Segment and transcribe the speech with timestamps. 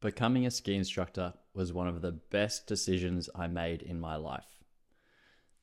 [0.00, 4.46] Becoming a ski instructor was one of the best decisions I made in my life.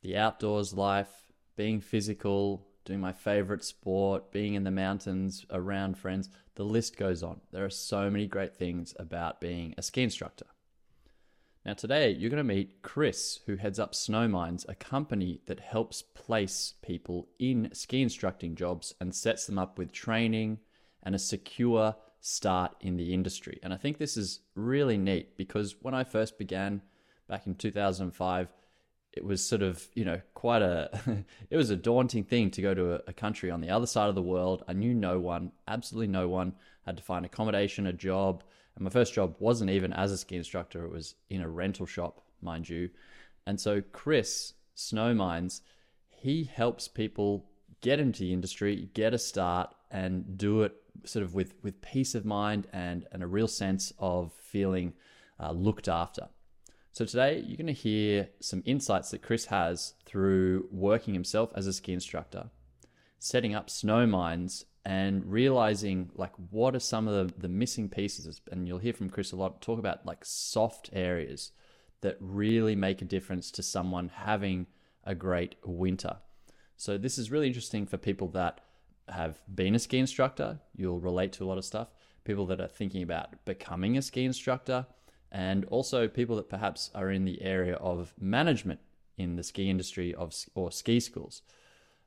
[0.01, 6.29] The outdoors life, being physical, doing my favorite sport, being in the mountains around friends,
[6.55, 7.39] the list goes on.
[7.53, 10.47] There are so many great things about being a ski instructor.
[11.65, 16.01] Now, today you're going to meet Chris, who heads up Snowminds, a company that helps
[16.01, 20.59] place people in ski instructing jobs and sets them up with training
[21.01, 21.95] and a secure
[22.27, 23.59] start in the industry.
[23.61, 26.81] And I think this is really neat because when I first began
[27.29, 28.51] back in 2005,
[29.13, 30.89] it was sort of, you know, quite a,
[31.51, 34.09] it was a daunting thing to go to a, a, country on the other side
[34.09, 34.63] of the world.
[34.67, 38.43] I knew no one, absolutely no one, had to find accommodation, a job,
[38.75, 41.85] and my first job wasn't even as a ski instructor, it was in a rental
[41.85, 42.89] shop, mind you.
[43.45, 45.61] And so Chris Snowminds,
[46.09, 47.45] he helps people
[47.81, 50.73] get into the industry, get a start, and do it
[51.03, 54.93] sort of with, with peace of mind and, and a real sense of feeling
[55.39, 56.29] uh, looked after.
[56.91, 61.67] So today you're going to hear some insights that Chris has through working himself as
[61.67, 62.49] a ski instructor,
[63.19, 68.67] setting up Snowminds and realizing like what are some of the, the missing pieces and
[68.67, 71.51] you'll hear from chris a lot talk about like soft areas
[72.01, 74.67] that really make a difference to someone having
[75.03, 76.17] a great winter
[76.77, 78.61] so this is really interesting for people that
[79.09, 81.89] have been a ski instructor you'll relate to a lot of stuff.
[82.23, 84.87] People that are thinking about becoming a ski instructor
[85.31, 88.79] and also people that perhaps are in the area of management
[89.17, 91.41] in the ski industry of or ski schools.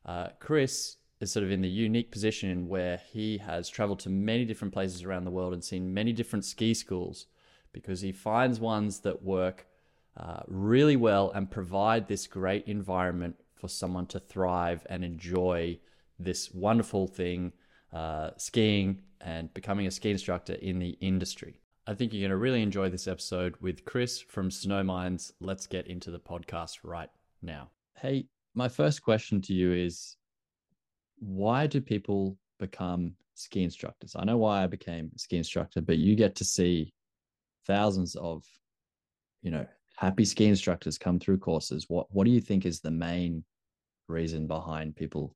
[0.05, 4.45] Uh, chris is sort of in the unique position where he has traveled to many
[4.45, 7.27] different places around the world and seen many different ski schools
[7.73, 9.67] because he finds ones that work
[10.17, 15.77] uh, really well and provide this great environment for someone to thrive and enjoy
[16.19, 17.53] this wonderful thing,
[17.93, 21.61] uh, skiing and becoming a ski instructor in the industry.
[21.87, 25.31] I think you're going to really enjoy this episode with Chris from Snowminds.
[25.39, 27.09] Let's get into the podcast right
[27.41, 27.69] now.
[27.97, 30.17] Hey, my first question to you is
[31.17, 34.15] why do people become ski instructors?
[34.15, 36.93] I know why I became a ski instructor, but you get to see
[37.65, 38.43] thousands of,
[39.41, 39.65] you know,
[39.95, 41.85] happy ski instructors come through courses.
[41.89, 43.43] What what do you think is the main
[44.07, 45.35] reason behind people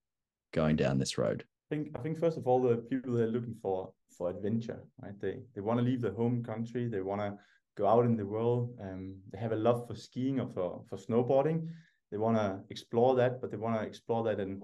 [0.53, 1.43] going down this road?
[1.69, 5.19] I think I think first of all the people they're looking for for adventure, right?
[5.19, 7.37] They they want to leave their home country, they want to
[7.75, 8.77] go out in the world.
[8.81, 11.67] Um, they have a love for skiing or for for snowboarding.
[12.11, 14.61] They want to explore that, but they want to explore that in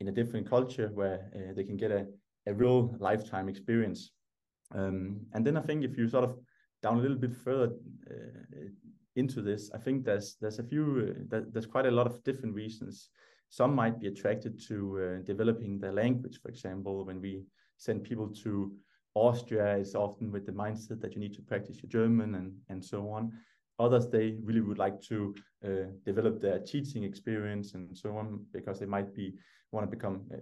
[0.00, 2.06] in a different culture where uh, they can get a,
[2.46, 4.10] a real lifetime experience.
[4.74, 6.38] Um, and then I think if you sort of
[6.82, 7.72] down a little bit further
[8.10, 8.68] uh,
[9.16, 12.54] into this, I think there's there's a few uh, there's quite a lot of different
[12.54, 13.10] reasons.
[13.52, 17.04] Some might be attracted to uh, developing their language, for example.
[17.04, 17.44] When we
[17.76, 18.72] send people to
[19.14, 22.82] Austria, it's often with the mindset that you need to practice your German and and
[22.82, 23.30] so on.
[23.78, 25.34] Others they really would like to
[25.66, 29.34] uh, develop their teaching experience and so on because they might be
[29.70, 30.38] want to become uh,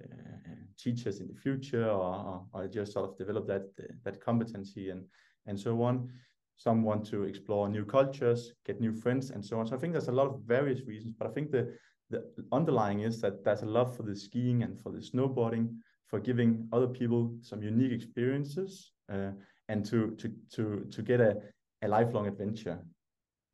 [0.78, 3.64] teachers in the future or, or, just sort of develop that
[4.04, 5.04] that competency and
[5.46, 6.08] and so on
[6.56, 9.92] some want to explore new cultures get new friends and so on so i think
[9.92, 11.72] there's a lot of various reasons but i think the
[12.10, 15.76] the underlying is that there's a love for the skiing and for the snowboarding
[16.06, 19.30] for giving other people some unique experiences uh,
[19.68, 21.36] and to to to to get a,
[21.82, 22.78] a lifelong adventure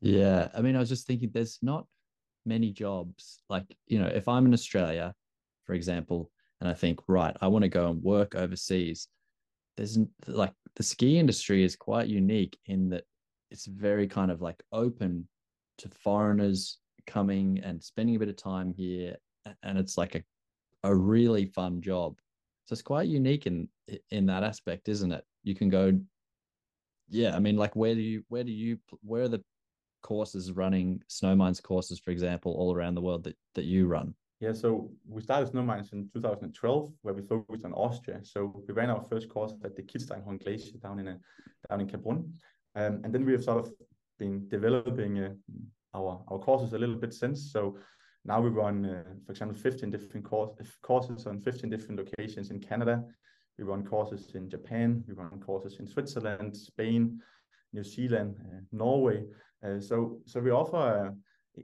[0.01, 1.85] yeah i mean i was just thinking there's not
[2.45, 5.13] many jobs like you know if i'm in australia
[5.67, 6.31] for example,
[6.61, 9.09] and I think, right, I want to go and work overseas.
[9.75, 13.03] There's like the ski industry is quite unique in that
[13.51, 15.27] it's very kind of like open
[15.79, 19.15] to foreigners coming and spending a bit of time here.
[19.63, 20.23] And it's like a,
[20.83, 22.19] a really fun job.
[22.65, 23.69] So it's quite unique in
[24.11, 25.23] in that aspect, isn't it?
[25.43, 25.97] You can go,
[27.07, 27.35] yeah.
[27.35, 29.43] I mean, like where do you where do you where are the
[30.03, 34.13] courses running Snowminds courses, for example, all around the world that that you run?
[34.39, 38.19] Yeah, so we started Snowminds in 2012, where we focused on Austria.
[38.23, 41.19] So we ran our first course at the Kitzsteinhorn Glacier down in a,
[41.69, 42.29] down in Kaprun,
[42.75, 43.73] um, and then we have sort of
[44.19, 45.29] been developing uh,
[45.97, 47.51] our our courses a little bit since.
[47.51, 47.77] So
[48.25, 50.51] now we run, uh, for example, 15 different course,
[50.81, 53.03] courses on 15 different locations in Canada.
[53.57, 55.03] We run courses in Japan.
[55.07, 57.21] We run courses in Switzerland, Spain,
[57.73, 59.23] New Zealand, uh, Norway.
[59.65, 61.13] Uh, so so we offer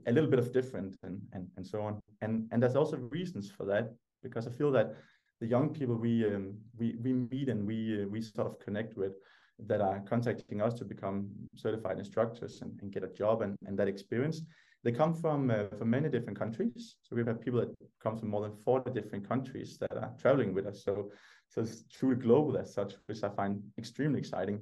[0.08, 3.52] a little bit of different and and and so on and and there's also reasons
[3.52, 3.94] for that
[4.24, 4.96] because i feel that
[5.40, 8.98] the young people we um, we we meet and we uh, we sort of connect
[8.98, 9.14] with
[9.60, 13.78] that are contacting us to become certified instructors and, and get a job and, and
[13.78, 14.42] that experience
[14.84, 18.30] they come from uh, from many different countries so we've had people that come from
[18.30, 21.12] more than 40 different countries that are traveling with us so
[21.50, 24.60] so it's truly global as such which i find extremely exciting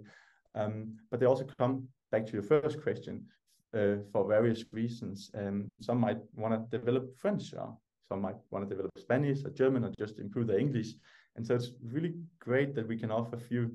[0.56, 3.26] Um, but they also come back to your first question
[3.74, 5.32] uh, for various reasons.
[5.34, 7.78] Um, some might want to develop French, or
[8.10, 10.94] some might want to develop Spanish or German, or just improve their English.
[11.36, 13.72] And so it's really great that we can offer a few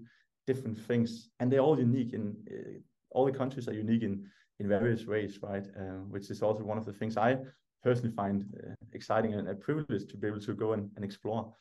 [0.47, 2.13] different things, and they're all unique.
[2.13, 2.79] In uh,
[3.11, 4.27] all the countries are unique in
[4.59, 5.67] in various ways, right?
[5.79, 7.39] Uh, which is also one of the things I
[7.83, 11.53] personally find uh, exciting and a privilege to be able to go and, and explore.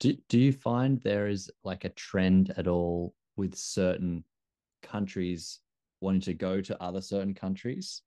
[0.00, 4.24] Do, do you find there is like a trend at all with certain
[4.82, 5.60] countries
[6.00, 8.02] wanting to go to other certain countries?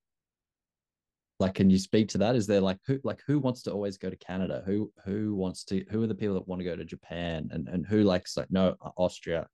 [1.39, 2.35] Like, can you speak to that?
[2.35, 4.63] Is there like who like who wants to always go to Canada?
[4.65, 7.67] Who who wants to who are the people that want to go to Japan and,
[7.67, 9.47] and who likes like no Austria?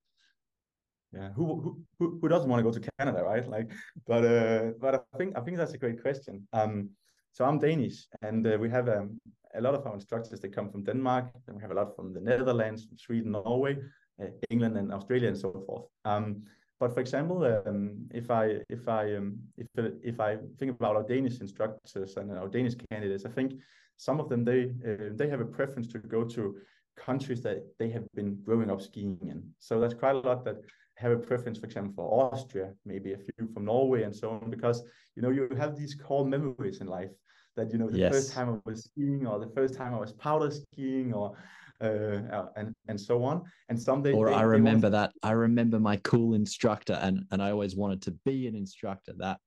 [1.14, 3.48] Yeah, who who who doesn't want to go to Canada, right?
[3.48, 3.72] Like,
[4.08, 6.48] but uh, but I think I think that's a great question.
[6.54, 6.90] Um,
[7.34, 9.20] so I'm Danish, and uh, we have um,
[9.54, 10.40] a lot of our instructors.
[10.40, 13.78] They come from Denmark, and we have a lot from the Netherlands, Sweden, Norway,
[14.22, 15.86] uh, England, and Australia, and so forth.
[16.06, 16.44] Um,
[16.80, 19.68] but for example, um, if I if I um, if
[20.04, 23.54] if I think about our Danish instructors and our Danish candidates, I think
[23.98, 26.56] some of them they uh, they have a preference to go to
[26.96, 29.44] countries that they have been growing up skiing in.
[29.60, 30.58] So that's quite a lot that
[30.98, 34.50] have a preference, for example, for Austria, maybe a few from Norway and so on,
[34.50, 34.84] because
[35.16, 37.12] you know you have these core memories in life
[37.56, 38.12] that you know the yes.
[38.12, 41.36] first time I was skiing or the first time I was powder skiing or
[41.82, 43.44] uh, uh, and and so on.
[43.70, 47.52] And someday, or they, I remember that I remember my cool instructor, and and I
[47.52, 49.14] always wanted to be an instructor.
[49.18, 49.40] That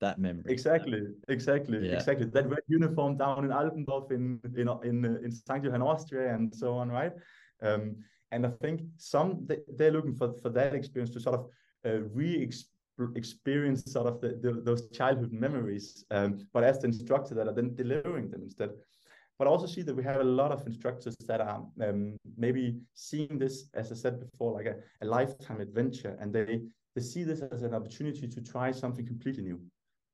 [0.00, 0.44] that memory.
[0.48, 1.94] Exactly, exactly, yeah.
[1.94, 2.26] exactly.
[2.26, 5.64] That red uniform down in Alpendorf, in in in in St.
[5.64, 7.12] Johann, Austria, and so on, right?
[7.62, 7.96] Um,
[8.32, 11.46] and I think some they, they're looking for for that experience to sort of
[11.86, 17.46] uh, re-experience sort of the, the, those childhood memories, um, but as the instructor that
[17.46, 18.70] are then delivering them instead
[19.38, 22.80] but I also see that we have a lot of instructors that are um, maybe
[22.94, 26.60] seeing this, as I said before, like a, a lifetime adventure, and they
[26.96, 29.60] they see this as an opportunity to try something completely new.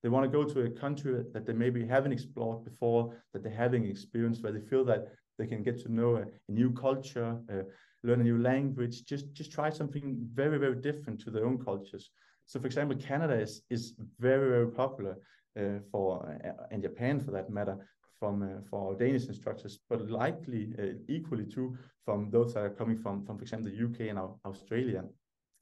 [0.03, 3.53] They want to go to a country that they maybe haven't explored before, that they're
[3.53, 5.07] having experience where they feel that
[5.39, 7.63] they can get to know a, a new culture, uh,
[8.05, 12.11] learn a new language, just just try something very very different to their own cultures.
[12.47, 15.17] So, for example, Canada is is very very popular
[15.59, 17.77] uh, for uh, and Japan for that matter
[18.19, 22.71] from uh, for our Danish instructors, but likely uh, equally true from those that are
[22.71, 25.03] coming from, from for example, the UK and Australia.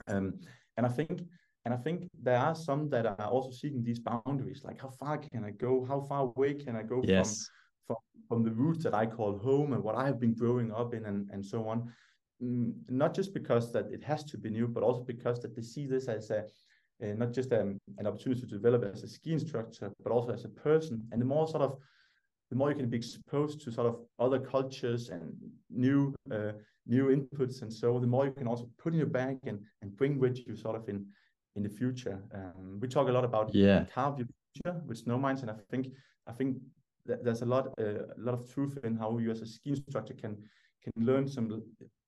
[0.08, 0.40] Um,
[0.76, 1.22] and I think
[1.64, 5.18] and I think there are some that are also seeking these boundaries, like how far
[5.18, 5.84] can I go?
[5.84, 7.48] How far away can I go yes.
[7.86, 10.72] from, from from the roots that I call home and what I have been growing
[10.72, 11.92] up in and, and so on.
[12.42, 15.62] Mm, not just because that it has to be new, but also because that they
[15.62, 16.44] see this as a
[17.02, 20.44] uh, not just um, an opportunity to develop as a ski instructor, but also as
[20.44, 21.02] a person.
[21.10, 21.78] And the more sort of
[22.50, 25.32] the more you can be exposed to sort of other cultures and
[25.70, 26.52] new uh,
[26.86, 29.96] new inputs and so the more you can also put in your bag and, and
[29.96, 31.06] bring with you sort of in
[31.56, 35.40] in the future um, we talk a lot about yeah carve your future with Snowminds
[35.42, 35.86] and i think
[36.26, 36.58] i think
[37.06, 39.70] that there's a lot uh, a lot of truth in how you as a ski
[39.70, 40.36] instructor can
[40.82, 41.62] can learn some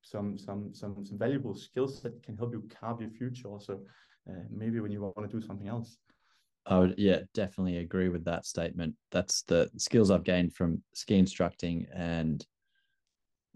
[0.04, 3.80] some some some some valuable skills that can help you carve your future also
[4.30, 5.98] uh, maybe when you want to do something else
[6.66, 8.94] I would, yeah, definitely agree with that statement.
[9.10, 12.44] That's the skills I've gained from ski instructing and,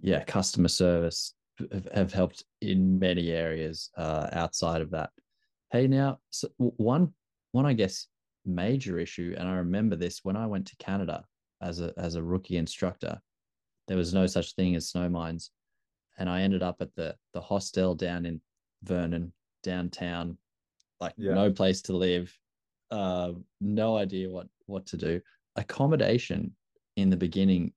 [0.03, 1.35] yeah, customer service
[1.73, 5.11] have, have helped in many areas uh, outside of that.
[5.73, 7.15] Hey, now, so one,
[7.53, 8.09] one, I guess,
[8.44, 11.25] major issue, and I remember this when I went to Canada
[11.61, 13.20] as a as a rookie instructor,
[13.87, 15.51] there was no such thing as Snowminds,
[16.19, 18.41] and I ended up at the the hostel down in
[18.82, 19.32] Vernon
[19.63, 20.39] downtown,
[21.01, 21.34] like yeah.
[21.34, 22.37] no place to live
[22.91, 25.20] uh, no idea what what to do.
[25.56, 26.55] Accommodation
[26.96, 27.72] in the beginning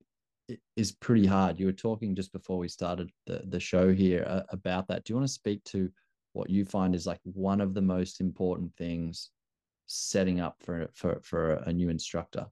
[0.76, 1.60] is pretty hard.
[1.60, 5.04] You were talking just before we started the the show here uh, about that.
[5.04, 5.90] Do you want to speak to
[6.34, 9.32] what you find is like one of the most important things
[9.88, 12.46] setting up for for for a new instructor?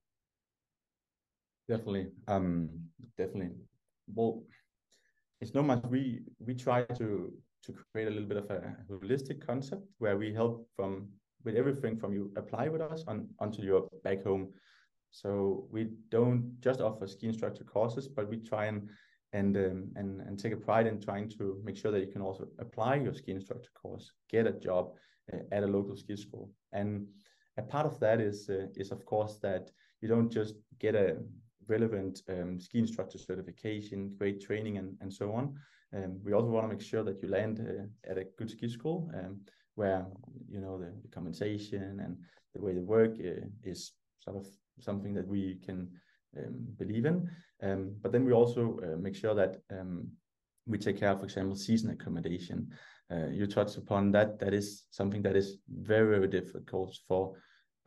[1.68, 2.70] Definitely, um,
[3.18, 3.56] definitely.
[4.14, 4.44] Well,
[5.42, 7.32] it's no much we we try to
[7.64, 11.08] to create a little bit of a holistic concept where we help from
[11.44, 14.50] with everything from you apply with us on, until you're back home.
[15.12, 18.90] So we don't just offer ski instructor courses, but we try and
[19.34, 22.22] and um, and and take a pride in trying to make sure that you can
[22.22, 24.92] also apply your ski instructor course, get a job
[25.34, 27.08] uh, at a local ski school, and
[27.58, 29.70] a part of that is uh, is of course that
[30.02, 31.18] you don't just get a
[31.70, 35.56] relevant um, ski instructor certification, great training, and and so on.
[35.96, 38.68] Um, we also want to make sure that you land uh, at a good ski
[38.70, 39.10] school.
[39.14, 39.42] Um,
[39.80, 40.06] where
[40.50, 42.18] you know the, the compensation and
[42.54, 44.46] the way they work uh, is sort of
[44.80, 45.90] something that we can
[46.38, 47.30] um, believe in.
[47.64, 50.10] Um, but then we also uh, make sure that um,
[50.68, 52.60] we take care of, for example, season accommodation.
[53.12, 57.34] uh, you touched upon that that is something that is very very difficult for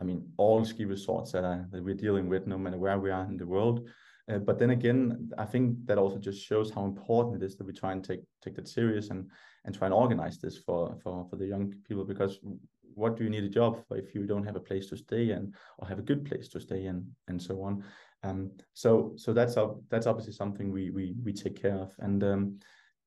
[0.02, 3.10] I mean all ski resorts that are that we're dealing with no matter where we
[3.12, 3.88] are in the world.
[4.28, 7.66] Uh, but then again I think that also just shows how important it is that
[7.66, 9.30] we try and take take that serious and
[9.64, 12.40] and try and organize this for for for the young people because
[12.94, 15.30] what do you need a job for if you don't have a place to stay
[15.30, 17.84] and or have a good place to stay in and so on?
[18.24, 19.56] Um so so that's
[19.90, 21.90] that's obviously something we we we take care of.
[21.98, 22.42] And um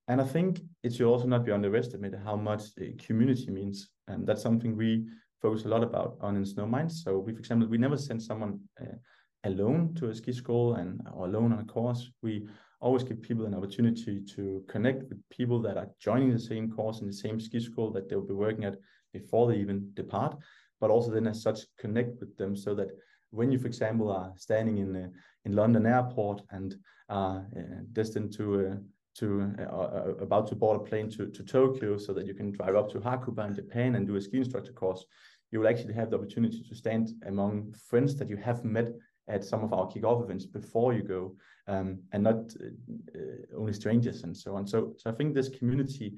[0.07, 2.61] and I think it should also not be underestimated how much
[3.07, 3.89] community means.
[4.07, 5.07] And that's something we
[5.45, 6.93] focus a lot about on in Snowminds.
[7.03, 8.97] So we, for example, we never send someone uh,
[9.43, 12.01] alone to a ski school and or alone on a course.
[12.23, 12.47] We
[12.85, 17.01] always give people an opportunity to connect with people that are joining the same course
[17.01, 18.77] in the same ski school that they'll be working at
[19.13, 20.33] before they even depart,
[20.81, 22.89] but also then as such connect with them so that
[23.29, 25.09] when you, for example, are standing in uh,
[25.45, 26.69] in London airport and
[27.09, 28.75] are uh, destined to uh,
[29.15, 29.27] to
[29.59, 32.75] uh, uh, about to board a plane to, to Tokyo so that you can drive
[32.75, 35.05] up to Hakuba in Japan and do a ski instructor course,
[35.51, 38.89] you will actually have the opportunity to stand among friends that you have met
[39.27, 41.35] at some of our kickoff events before you go,
[41.67, 44.67] um, and not uh, uh, only strangers and so on.
[44.67, 46.13] So, so I think this community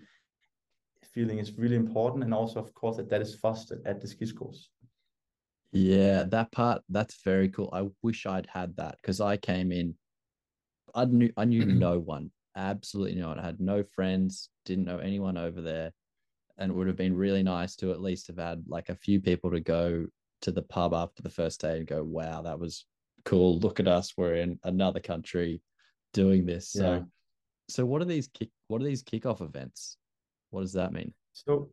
[1.13, 4.25] feeling is really important, and also, of course, that that is fostered at the ski
[4.25, 4.69] schools.
[5.71, 7.69] Yeah, that part that's very cool.
[7.71, 9.95] I wish I'd had that because I came in,
[10.95, 13.39] I knew I knew no one absolutely no one.
[13.39, 15.93] I had no friends, didn't know anyone over there.
[16.57, 19.21] And it would have been really nice to at least have had like a few
[19.21, 20.07] people to go
[20.41, 22.85] to the pub after the first day and go, wow, that was
[23.25, 23.59] cool.
[23.59, 24.13] Look at us.
[24.17, 25.61] We're in another country
[26.13, 26.71] doing this.
[26.71, 27.01] So, yeah.
[27.69, 29.97] so what are these kick, what are these kickoff events?
[30.49, 31.13] What does that mean?
[31.33, 31.69] So,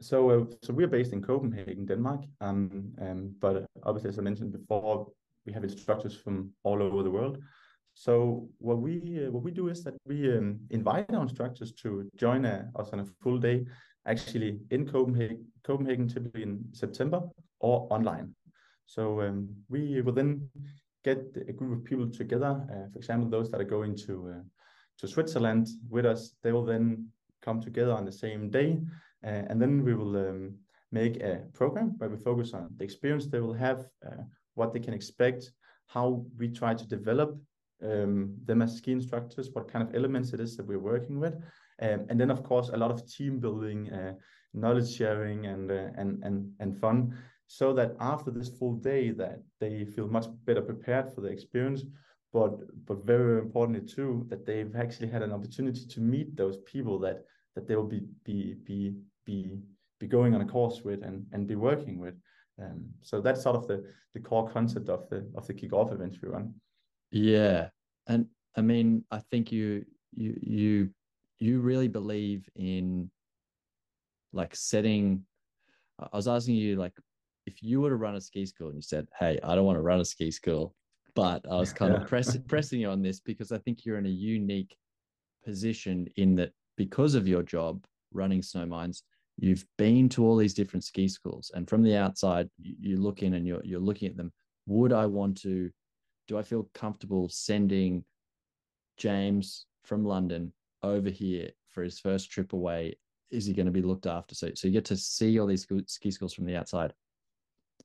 [0.00, 2.24] so, uh, so we're based in Copenhagen, Denmark.
[2.40, 5.08] Um, um, but obviously, as I mentioned before,
[5.46, 7.38] we have instructors from all over the world.
[7.94, 12.08] So what we uh, what we do is that we um, invite our instructors to
[12.16, 13.66] join a, uh, us on a full day,
[14.08, 17.20] actually in Copenhagen, Copenhagen typically in September
[17.60, 18.34] or online.
[18.86, 20.48] So um, we will then
[21.04, 22.52] get a group of people together.
[22.72, 24.42] Uh, for example, those that are going to uh,
[24.98, 27.08] to Switzerland with us, they will then
[27.42, 28.78] come together on the same day,
[29.24, 30.54] uh, and then we will um,
[30.90, 34.22] make a program where we focus on the experience they will have, uh,
[34.54, 35.52] what they can expect,
[35.86, 37.38] how we try to develop
[37.82, 41.34] um, them as ski instructors, what kind of elements it is that we're working with.
[41.80, 44.14] Um, and then, of course, a lot of team building, uh,
[44.54, 47.16] knowledge sharing, and, uh, and, and, and fun,
[47.46, 51.84] so that after this full day that they feel much better prepared for the experience,
[52.32, 56.98] but, but very importantly too, that they've actually had an opportunity to meet those people
[56.98, 58.94] that, that they will be, be, be,
[59.24, 59.58] be,
[60.00, 62.14] be going on a course with and, and be working with.
[62.60, 66.18] Um, so that's sort of the, the core concept of the of the kickoff events
[66.20, 66.54] we run.
[67.12, 67.68] Yeah.
[68.06, 70.90] And I mean, I think you you you
[71.38, 73.10] you really believe in
[74.32, 75.24] like setting
[75.98, 76.92] I was asking you like
[77.46, 79.76] if you were to run a ski school and you said, Hey, I don't want
[79.76, 80.74] to run a ski school,
[81.14, 82.02] but I was kind yeah.
[82.02, 84.76] of pressing pressing you on this because I think you're in a unique
[85.44, 89.02] position in that because of your job running Snowminds,
[89.38, 93.22] you've been to all these different ski schools and from the outside you, you look
[93.22, 94.32] in and you're you're looking at them.
[94.66, 95.70] Would I want to
[96.28, 98.04] do I feel comfortable sending
[98.98, 102.96] James from London over here for his first trip away?
[103.30, 104.34] Is he going to be looked after?
[104.34, 106.92] So, so you get to see all these ski schools from the outside.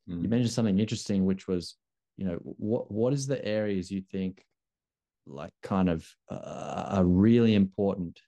[0.09, 0.23] Mm.
[0.23, 1.75] You mentioned something interesting, which was,
[2.17, 4.45] you know, what what is the areas you think,
[5.25, 8.19] like, kind of uh, are really important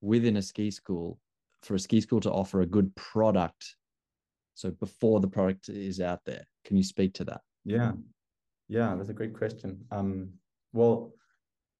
[0.00, 1.18] within a ski school
[1.62, 3.76] for a ski school to offer a good product.
[4.54, 7.40] So before the product is out there, can you speak to that?
[7.64, 7.92] Yeah,
[8.68, 9.84] yeah, that's a great question.
[9.90, 10.30] Um,
[10.72, 11.14] well,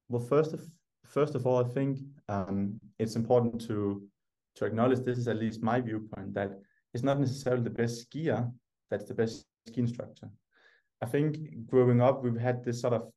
[0.09, 0.67] well, first of
[1.09, 1.99] first of all, I think
[2.29, 4.03] um, it's important to
[4.57, 6.59] to acknowledge this is at least my viewpoint that
[6.93, 8.51] it's not necessarily the best skier
[8.91, 10.29] that's the best ski instructor.
[11.01, 13.13] I think growing up, we've had this sort of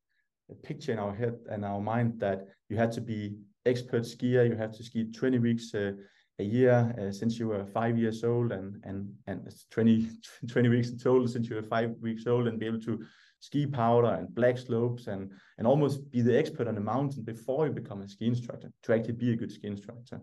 [0.63, 4.55] picture in our head and our mind that you had to be expert skier, you
[4.55, 5.93] have to ski 20 weeks uh,
[6.39, 10.09] a year uh, since you were five years old and and and 20,
[10.47, 13.03] 20 weeks in total since you were five weeks old and be able to
[13.41, 17.67] ski powder and black slopes and and almost be the expert on the mountain before
[17.67, 20.21] you become a ski instructor to actually be a good ski instructor.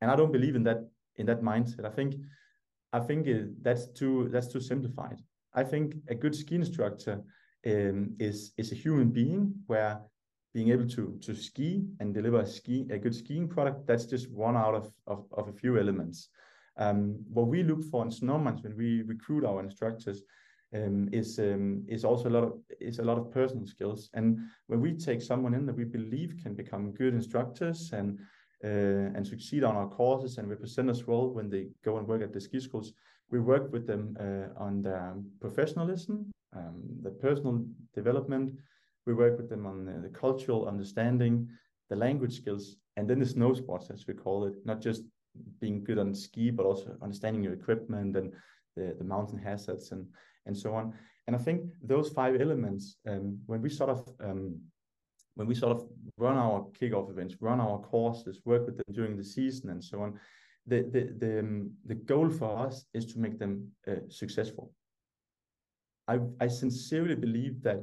[0.00, 0.80] And i don't believe in that
[1.16, 1.84] in that mindset.
[1.84, 2.16] I think
[2.92, 5.18] i think it, that's too that's too simplified.
[5.54, 7.22] I think a good ski instructor
[7.66, 10.00] um, is is a human being where
[10.54, 14.30] being able to to ski and deliver a ski a good skiing product that's just
[14.30, 16.28] one out of of, of a few elements.
[16.78, 20.22] Um, what we look for in Snowminds when we recruit our instructors
[20.74, 24.10] um, is um, is also a lot of is a lot of personal skills.
[24.14, 28.18] And when we take someone in that we believe can become good instructors and
[28.62, 32.22] uh, and succeed on our courses and represent us well when they go and work
[32.22, 32.92] at the ski schools.
[33.30, 38.52] We work with them uh, on their professionalism, um, the personal development.
[39.06, 41.48] We work with them on the, the cultural understanding,
[41.88, 45.04] the language skills, and then the snow sports, as we call it, not just
[45.60, 48.32] being good on ski, but also understanding your equipment and
[48.76, 50.06] the, the mountain hazards and
[50.46, 50.94] and so on.
[51.26, 54.60] And I think those five elements, um, when we sort of um,
[55.34, 59.16] when we sort of run our kickoff events, run our courses, work with them during
[59.16, 60.18] the season, and so on,
[60.66, 64.72] the the the, um, the goal for us is to make them uh, successful.
[66.08, 67.80] I I sincerely believe that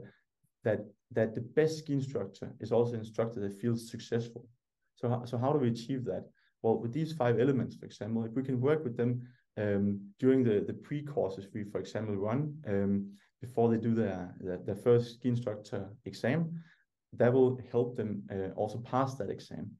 [0.64, 4.46] that that the best ski instructor is also an instructor that feels successful.
[4.96, 6.26] So so how do we achieve that?
[6.64, 9.22] Well, with these five elements, for example, if we can work with them
[9.58, 13.12] um, during the, the pre-courses we, for example, run um,
[13.42, 16.62] before they do their, their, their, first ski instructor exam,
[17.14, 19.72] that will help them uh, also pass that exam.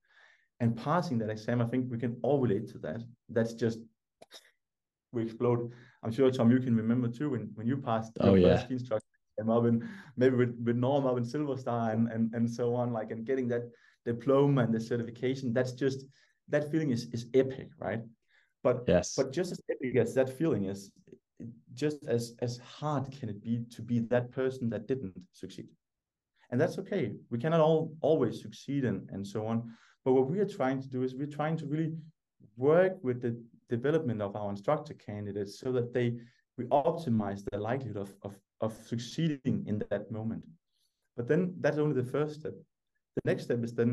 [0.60, 3.02] And passing that exam, I think we can all relate to that.
[3.30, 3.80] That's just,
[5.12, 5.72] we explode.
[6.04, 8.56] I'm sure, Tom, you can remember too, when, when you passed oh, your yeah.
[8.56, 9.06] first ski instructor
[9.38, 9.64] exam up
[10.16, 13.26] maybe with, with Norm up in Silver Star and, and, and so on, like, and
[13.26, 13.70] getting that
[14.06, 16.06] diploma and the certification, that's just,
[16.50, 18.02] that feeling is, is epic, right?
[18.68, 20.92] But yes, but just as epic as that feeling is,
[21.74, 25.70] just as as hard can it be to be that person that didn't succeed,
[26.50, 27.14] and that's okay.
[27.30, 29.58] We cannot all always succeed and and so on.
[30.04, 31.94] But what we are trying to do is we're trying to really
[32.58, 33.34] work with the
[33.70, 36.08] development of our instructor candidates so that they
[36.58, 40.44] we optimize the likelihood of of of succeeding in that moment.
[41.16, 42.56] But then that's only the first step.
[43.16, 43.92] The next step is then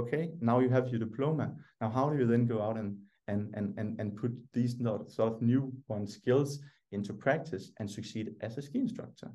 [0.00, 1.46] okay, now you have your diploma.
[1.80, 2.98] Now how do you then go out and
[3.28, 6.60] and and and, and put these sort of new one skills
[6.92, 9.30] into practice and succeed as a ski instructor.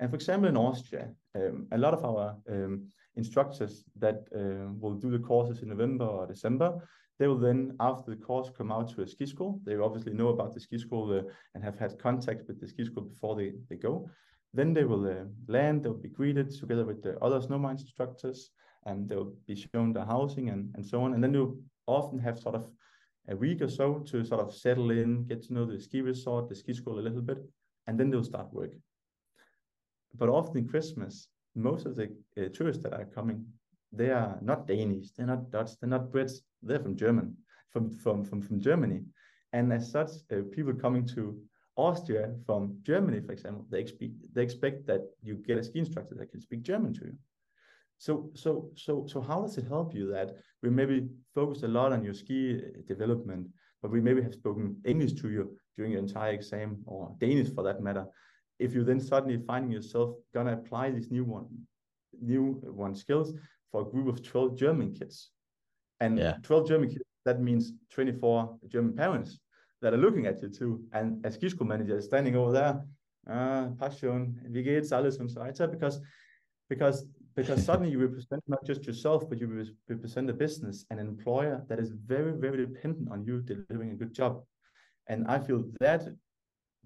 [0.00, 4.94] And for example, in Austria, um, a lot of our um, instructors that uh, will
[4.94, 8.88] do the courses in November or December, they will then, after the course, come out
[8.90, 9.60] to a ski school.
[9.64, 11.22] They obviously know about the ski school uh,
[11.54, 14.10] and have had contact with the ski school before they, they go.
[14.52, 18.50] Then they will uh, land, they'll be greeted together with the other snowmine instructors,
[18.86, 21.14] and they'll be shown the housing and, and so on.
[21.14, 22.68] And then you'll often have sort of
[23.28, 26.48] a week or so to sort of settle in, get to know the ski resort,
[26.48, 27.38] the ski school a little bit,
[27.86, 28.72] and then they'll start work.
[30.14, 33.46] But often in Christmas, most of the uh, tourists that are coming,
[33.92, 37.36] they are not Danish, they're not Dutch, they're not Brits, they're from German,
[37.70, 39.02] from from from from Germany,
[39.52, 41.40] and as such, uh, people coming to
[41.76, 46.14] Austria from Germany, for example, they expect they expect that you get a ski instructor
[46.16, 47.16] that can speak German to you.
[47.98, 51.92] So, so, so, so how does it help you that we maybe focused a lot
[51.92, 53.48] on your ski development,
[53.82, 57.62] but we maybe have spoken English to you during your entire exam or Danish for
[57.64, 58.06] that matter?
[58.58, 61.46] If you then suddenly finding yourself gonna apply these new one,
[62.20, 63.34] new one skills
[63.70, 65.30] for a group of 12 German kids,
[66.00, 66.36] and yeah.
[66.42, 69.40] 12 German kids, that means 24 German parents
[69.82, 70.82] that are looking at you too.
[70.92, 72.84] And as ski school manager is standing over there,
[73.28, 76.00] uh, Passion, wie geht's, alles und so weiter, because
[76.68, 81.06] because because suddenly you represent not just yourself, but you represent a business, and an
[81.06, 84.42] employer that is very, very dependent on you delivering a good job.
[85.08, 86.02] And I feel that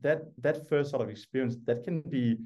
[0.01, 2.39] that that first sort of experience that can be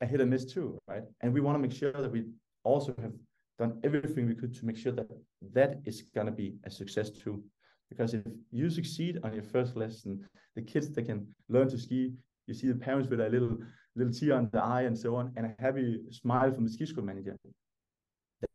[0.00, 1.02] a hit and miss too, right?
[1.20, 2.24] And we want to make sure that we
[2.64, 3.12] also have
[3.58, 5.08] done everything we could to make sure that
[5.52, 7.42] that is going to be a success too.
[7.90, 12.12] Because if you succeed on your first lesson, the kids that can learn to ski,
[12.46, 13.58] you see the parents with a little
[13.96, 16.86] little tear on the eye and so on, and a happy smile from the ski
[16.86, 17.36] school manager.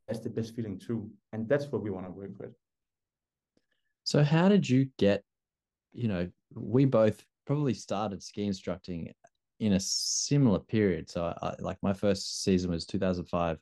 [0.08, 1.10] That's the best feeling too.
[1.34, 2.52] And that's what we want to work with.
[4.04, 5.24] So how did you get,
[5.93, 9.12] you know, we both probably started ski instructing
[9.60, 11.10] in a similar period.
[11.10, 13.58] So I, like my first season was 2005,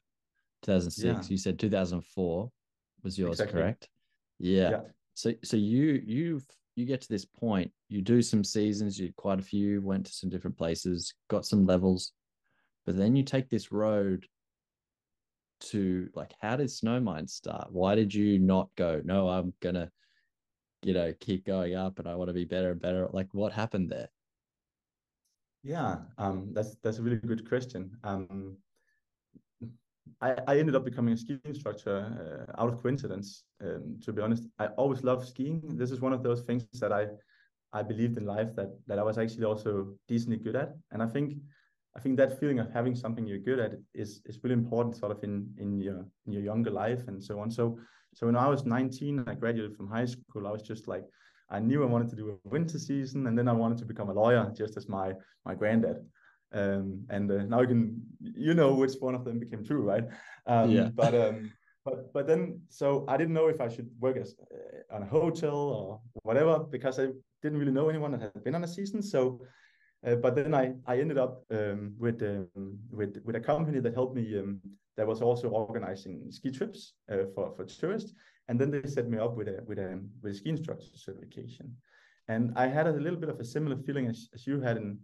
[0.63, 1.03] 2006.
[1.03, 1.31] Yeah.
[1.31, 2.51] You said 2004
[3.03, 3.61] was yours, exactly.
[3.61, 3.89] correct?
[4.39, 4.69] Yeah.
[4.69, 4.81] yeah.
[5.13, 9.39] So so you you've you get to this point, you do some seasons, you quite
[9.39, 12.13] a few, went to some different places, got some levels,
[12.85, 14.25] but then you take this road
[15.59, 17.71] to like, how did Snowmine start?
[17.71, 19.89] Why did you not go, no, I'm gonna,
[20.81, 23.07] you know, keep going up and I want to be better and better?
[23.11, 24.09] Like, what happened there?
[25.63, 27.91] Yeah, um, that's that's a really good question.
[28.03, 28.57] Um,
[30.21, 33.43] I, I ended up becoming a ski instructor uh, out of coincidence.
[33.61, 35.61] Um, to be honest, I always loved skiing.
[35.77, 37.07] This is one of those things that I
[37.75, 40.73] I believed in life that that I was actually also decently good at.
[40.91, 41.33] And I think
[41.95, 45.11] I think that feeling of having something you're good at is is really important, sort
[45.11, 47.51] of in in your in your younger life and so on.
[47.51, 47.77] So
[48.13, 50.47] so when I was 19, I graduated from high school.
[50.47, 51.05] I was just like
[51.49, 54.09] I knew I wanted to do a winter season, and then I wanted to become
[54.09, 55.13] a lawyer, just as my
[55.45, 55.97] my granddad.
[56.53, 60.05] Um, and uh, now you can you know which one of them became true, right?
[60.45, 60.89] Um, yeah.
[60.93, 61.51] But um,
[61.85, 65.05] but but then so I didn't know if I should work as uh, on a
[65.05, 67.07] hotel or whatever because I
[67.41, 69.01] didn't really know anyone that had been on a season.
[69.01, 69.41] So,
[70.05, 73.93] uh, but then I I ended up um, with um, with with a company that
[73.93, 74.61] helped me um,
[74.95, 78.13] that was also organizing ski trips uh, for for tourists,
[78.47, 81.75] and then they set me up with a with a with a ski instructor certification,
[82.27, 84.99] and I had a little bit of a similar feeling as, as you had in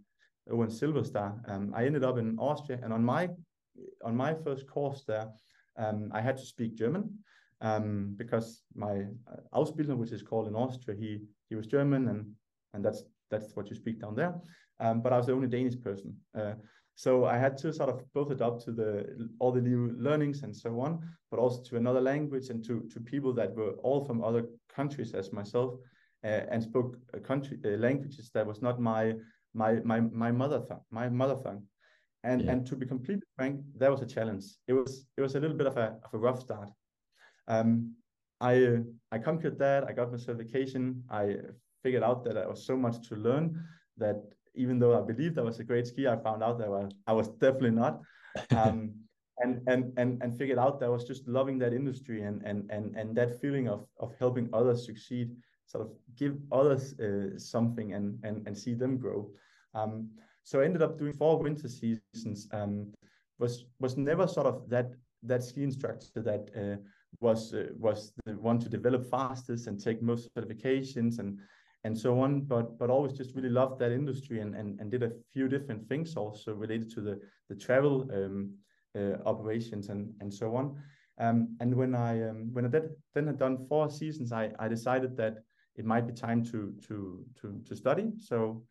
[0.51, 1.41] Owen Silver Star.
[1.47, 3.29] Um, I ended up in Austria, and on my
[4.03, 5.29] on my first course there
[5.77, 7.17] um, I had to speak German
[7.61, 12.25] um, because my uh, Ausbildner, which is called in Austria, he he was German, and
[12.73, 14.35] and that's that's what you speak down there.
[14.79, 16.53] Um, but I was the only Danish person, uh,
[16.95, 20.55] so I had to sort of both adapt to the all the new learnings and
[20.55, 20.99] so on,
[21.31, 25.13] but also to another language and to to people that were all from other countries
[25.13, 25.75] as myself,
[26.23, 29.13] uh, and spoke a country uh, languages that was not my
[29.53, 31.63] my my my mother tongue, my mother tongue.
[32.23, 32.51] And yeah.
[32.51, 34.45] and to be completely frank, that was a challenge.
[34.67, 36.69] It was it was a little bit of a of a rough start.
[37.47, 37.95] Um,
[38.41, 38.77] I uh,
[39.11, 39.85] I conquered that.
[39.85, 41.03] I got my certification.
[41.09, 41.35] I
[41.81, 43.63] figured out that there was so much to learn
[43.97, 44.21] that
[44.55, 46.91] even though I believed I was a great skier, I found out that I was,
[47.07, 48.01] I was definitely not.
[48.55, 48.93] Um,
[49.39, 52.69] and and and and figured out that I was just loving that industry and and
[52.69, 55.35] and and that feeling of of helping others succeed,
[55.69, 59.29] sort of give others uh, something and and and see them grow.
[59.75, 60.09] Um,
[60.43, 62.47] so I ended up doing four winter seasons.
[62.51, 62.91] Um,
[63.37, 66.77] was was never sort of that that ski instructor that uh,
[67.19, 71.39] was uh, was the one to develop fastest and take most certifications and
[71.83, 72.41] and so on.
[72.41, 75.87] But but always just really loved that industry and and, and did a few different
[75.87, 78.55] things also related to the the travel um,
[78.97, 80.81] uh, operations and and so on.
[81.19, 84.67] Um, and when I um, when I did, then had done four seasons, I I
[84.67, 85.43] decided that
[85.79, 88.11] it might be time to to to to study.
[88.19, 88.61] So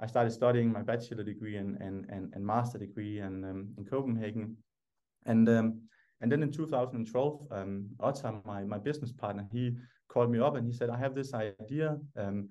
[0.00, 3.84] I started studying my bachelor degree and and and, and master degree and um, in
[3.84, 4.56] Copenhagen,
[5.26, 5.80] and um,
[6.20, 9.76] and then in 2012, um, Otto, my my business partner, he
[10.08, 12.48] called me up and he said, I have this idea um,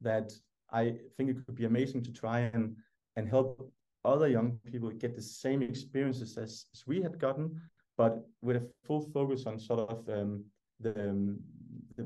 [0.00, 0.32] that
[0.72, 2.76] I think it could be amazing to try and
[3.16, 3.72] and help
[4.04, 7.60] other young people get the same experiences as, as we had gotten,
[7.96, 10.44] but with a full focus on sort of um,
[10.80, 11.57] the, um, the,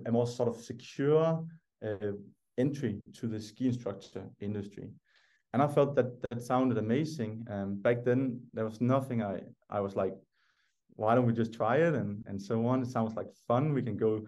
[0.07, 1.45] a more sort of secure
[1.85, 2.13] uh,
[2.59, 4.91] entry to the ski instructor industry.
[5.53, 7.47] And I felt that that sounded amazing.
[7.51, 10.15] Um, back then, there was nothing I, I was like,
[10.97, 12.83] why don't we just try it and, and so on?
[12.83, 13.73] It sounds like fun.
[13.73, 14.27] We can go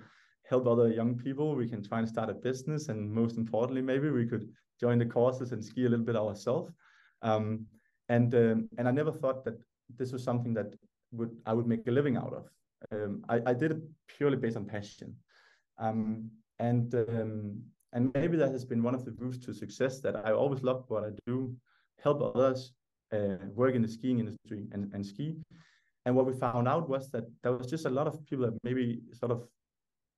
[0.48, 1.55] help other young people.
[1.55, 2.88] We can try and start a business.
[2.88, 4.48] And most importantly, maybe we could
[4.81, 6.72] join the courses and ski a little bit ourselves.
[7.22, 7.66] Um,
[8.09, 9.59] and um, and I never thought that
[9.96, 10.74] this was something that
[11.12, 12.48] would I would make a living out of.
[12.92, 15.16] Um, I, I did it purely based on passion.
[15.78, 20.16] Um, and um, and maybe that has been one of the routes to success that
[20.16, 21.54] I always love what I do,
[22.02, 22.72] help others
[23.12, 25.37] uh, work in the skiing industry and, and ski.
[26.04, 28.58] And what we found out was that there was just a lot of people that
[28.64, 29.46] maybe sort of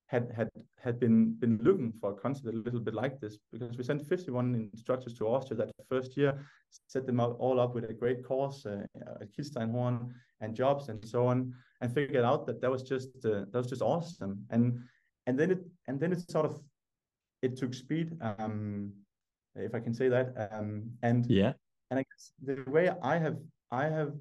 [0.06, 3.76] had had had been been looking for a concept a little bit like this because
[3.76, 6.46] we sent 51 instructors to Austria that first year,
[6.86, 8.86] set them out all up with a great course uh,
[9.20, 13.44] at Kitzsteinhorn and jobs and so on, and figured out that that was just uh,
[13.50, 14.44] that was just awesome.
[14.50, 14.80] And
[15.26, 16.60] and then it and then it sort of
[17.42, 18.92] it took speed, um,
[19.54, 20.50] if I can say that.
[20.52, 21.52] Um, and yeah,
[21.90, 23.36] and I guess the way I have
[23.70, 24.12] I have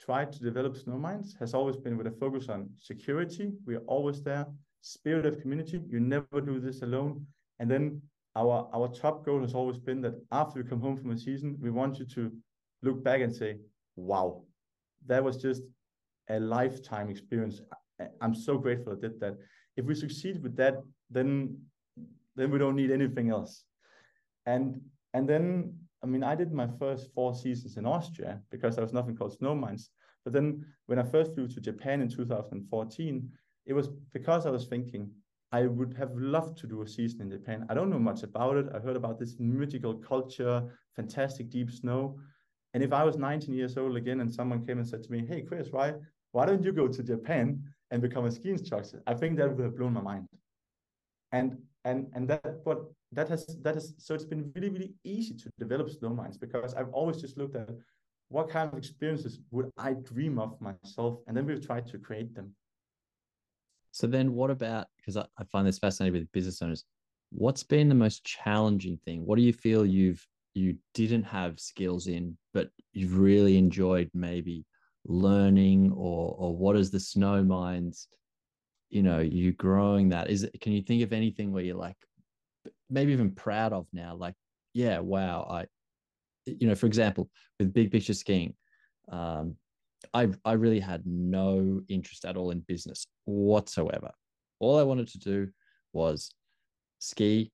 [0.00, 3.52] tried to develop Snowminds has always been with a focus on security.
[3.66, 4.46] We are always there.
[4.80, 5.80] Spirit of community.
[5.88, 7.26] You never do this alone.
[7.58, 8.02] And then
[8.36, 11.56] our our top goal has always been that after we come home from a season,
[11.60, 12.32] we want you to
[12.82, 13.58] look back and say,
[13.96, 14.44] "Wow,
[15.06, 15.62] that was just
[16.28, 17.60] a lifetime experience."
[18.20, 19.36] I'm so grateful I did that.
[19.78, 21.56] If we succeed with that, then
[22.36, 23.64] then we don't need anything else.
[24.44, 24.80] And
[25.14, 28.92] and then I mean I did my first four seasons in Austria because there was
[28.92, 29.84] nothing called Snowminds.
[30.24, 33.30] But then when I first flew to Japan in 2014,
[33.66, 35.10] it was because I was thinking
[35.52, 37.64] I would have loved to do a season in Japan.
[37.70, 38.66] I don't know much about it.
[38.74, 40.56] I heard about this mythical culture,
[40.96, 42.18] fantastic deep snow.
[42.74, 45.24] And if I was 19 years old again and someone came and said to me,
[45.26, 45.94] Hey, Chris, why,
[46.32, 49.02] why don't you go to Japan and become a ski instructor?
[49.06, 50.26] I think that would have blown my mind.
[51.32, 52.78] And and and that what
[53.12, 56.90] that has that has so it's been really really easy to develop Snowminds because I've
[56.90, 57.68] always just looked at
[58.28, 62.34] what kind of experiences would I dream of myself, and then we've tried to create
[62.34, 62.54] them.
[63.90, 66.84] So then, what about because I, I find this fascinating with business owners?
[67.30, 69.24] What's been the most challenging thing?
[69.24, 74.64] What do you feel you've you didn't have skills in, but you've really enjoyed maybe
[75.08, 78.06] learning, or or what is the Snowminds
[78.90, 81.96] you know you growing that is it can you think of anything where you're like
[82.88, 84.34] maybe even proud of now like
[84.72, 85.66] yeah wow i
[86.46, 88.54] you know for example with big picture skiing
[89.12, 89.54] um
[90.14, 94.10] I I really had no interest at all in business whatsoever.
[94.60, 95.48] All I wanted to do
[95.92, 96.30] was
[96.98, 97.50] ski,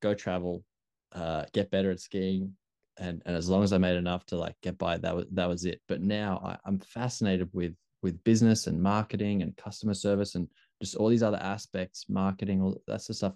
[0.00, 0.64] go travel,
[1.12, 2.56] uh, get better at skiing,
[2.98, 5.48] and and as long as I made enough to like get by, that was that
[5.48, 5.80] was it.
[5.88, 10.46] But now I, I'm fascinated with with business and marketing and customer service and
[10.82, 13.32] just all these other aspects, marketing, all that sort of stuff.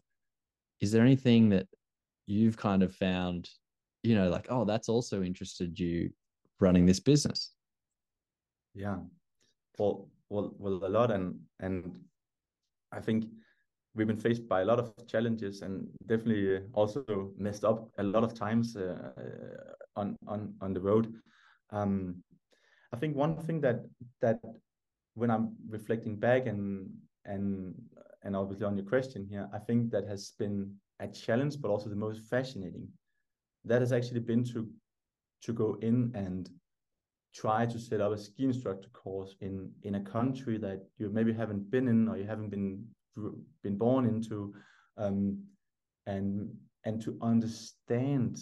[0.81, 1.67] Is there anything that
[2.27, 3.49] you've kind of found,
[4.03, 6.11] you know, like, oh, that's also interested you
[6.61, 7.53] running this business?
[8.75, 8.99] Yeah.
[9.79, 11.99] Well, well, well, a lot, and and
[12.93, 13.25] I think
[13.95, 18.25] we've been faced by a lot of challenges and definitely also messed up a lot
[18.25, 19.13] of times uh,
[19.97, 21.13] on on on the road.
[21.71, 22.23] Um,
[22.93, 23.85] I think one thing that
[24.21, 24.41] that
[25.15, 26.89] when I'm reflecting back and
[27.25, 27.75] and
[28.23, 31.89] and obviously on your question here, I think that has been a challenge, but also
[31.89, 32.89] the most fascinating.
[33.65, 34.69] That has actually been to
[35.43, 36.51] to go in and
[37.35, 41.33] try to set up a ski instructor course in in a country that you maybe
[41.33, 42.85] haven't been in or you haven't been
[43.63, 44.55] been born into
[44.97, 45.39] um,
[46.07, 46.51] and
[46.85, 48.39] and to understand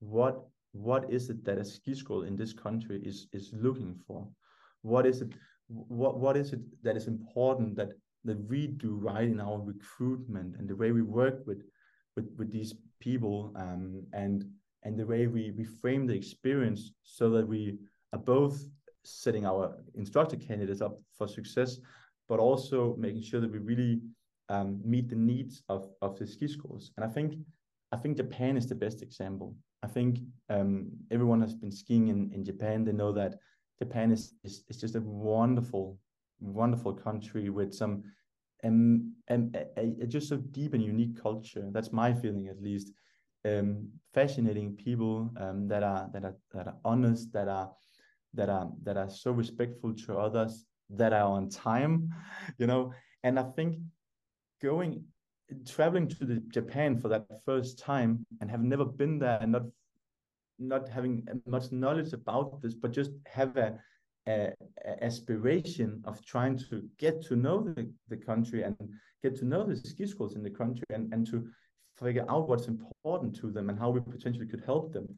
[0.00, 4.28] what what is it that a ski school in this country is is looking for?
[4.82, 5.32] What is it
[5.68, 7.92] what what is it that is important that
[8.24, 11.62] that we do right in our recruitment and the way we work with
[12.16, 14.44] with with these people um, and
[14.82, 17.78] and the way we we frame the experience so that we
[18.12, 18.56] are both
[19.04, 21.78] setting our instructor candidates up for success
[22.28, 24.00] but also making sure that we really
[24.48, 26.92] um, meet the needs of, of the ski schools.
[26.96, 27.34] And I think
[27.92, 29.54] I think Japan is the best example.
[29.82, 30.18] I think
[30.50, 32.84] um, everyone has been skiing in, in Japan.
[32.84, 33.36] They know that
[33.78, 35.98] Japan is, is, is just a wonderful,
[36.40, 38.02] wonderful country with some
[38.64, 41.68] um, um, a, a, just so deep and unique culture.
[41.70, 42.90] That's my feeling, at least.
[43.44, 47.70] Um, fascinating people um, that are that are that are honest, that are
[48.32, 52.12] that are that are so respectful to others, that are on time,
[52.58, 52.92] you know.
[53.22, 53.78] And I think
[54.62, 55.04] going
[55.66, 59.64] traveling to Japan for that first time and have never been there and not
[60.58, 63.76] not having much knowledge about this, but just have a,
[64.28, 64.52] a,
[64.86, 68.76] a, aspiration of trying to get to know the, the country and
[69.22, 71.44] get to know the ski schools in the country and, and to
[71.96, 75.08] figure out what's important to them and how we potentially could help them.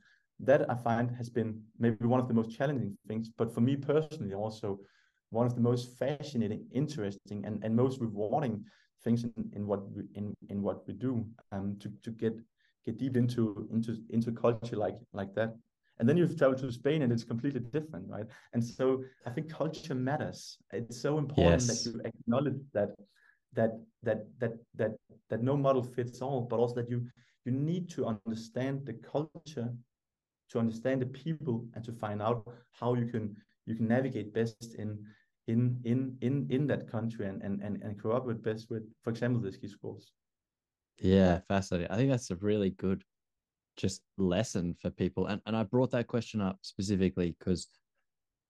[0.40, 3.76] That I find has been maybe one of the most challenging things, but for me
[3.76, 4.80] personally also
[5.30, 8.64] one of the most fascinating, interesting, and, and most rewarding
[9.02, 12.34] things in, in what we in, in what we do um to, to get
[12.84, 15.54] get deep into into into culture like like that.
[15.98, 18.26] And then you travel to spain and it's completely different right?
[18.52, 20.58] And so i think culture matters.
[20.72, 21.66] It's so important yes.
[21.68, 22.90] that you acknowledge that
[23.54, 24.92] that that that that
[25.30, 27.06] that no model fits all but also that you
[27.44, 29.68] you need to understand the culture
[30.50, 34.74] to understand the people and to find out how you can you can navigate best
[34.78, 34.98] in
[35.48, 39.40] in in in in that country and and and, and cooperate best with for example
[39.40, 40.12] the ski schools.
[40.98, 41.90] Yeah fascinating.
[41.90, 43.04] I think that's a really good
[43.76, 45.26] just lesson for people.
[45.26, 47.68] And, and i brought that question up specifically because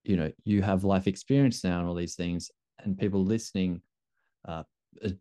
[0.04, 2.50] you know you have life experience now and all these things
[2.84, 3.80] and people listening
[4.46, 4.62] uh,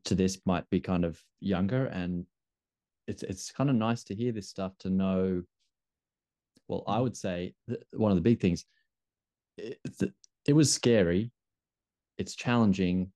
[0.03, 2.25] to this might be kind of younger and
[3.07, 5.41] it's it's kind of nice to hear this stuff to know
[6.67, 7.03] well i mm.
[7.03, 7.53] would say
[7.93, 8.65] one of the big things
[9.57, 9.79] it,
[10.47, 11.31] it was scary
[12.17, 13.11] it's challenging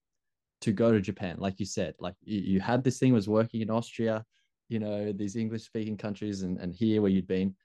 [0.61, 1.37] to go to Japan.
[1.39, 4.25] Like you said, like you, you had this thing was working in Austria,
[4.67, 7.55] you know, these English speaking countries and, and here where you'd been,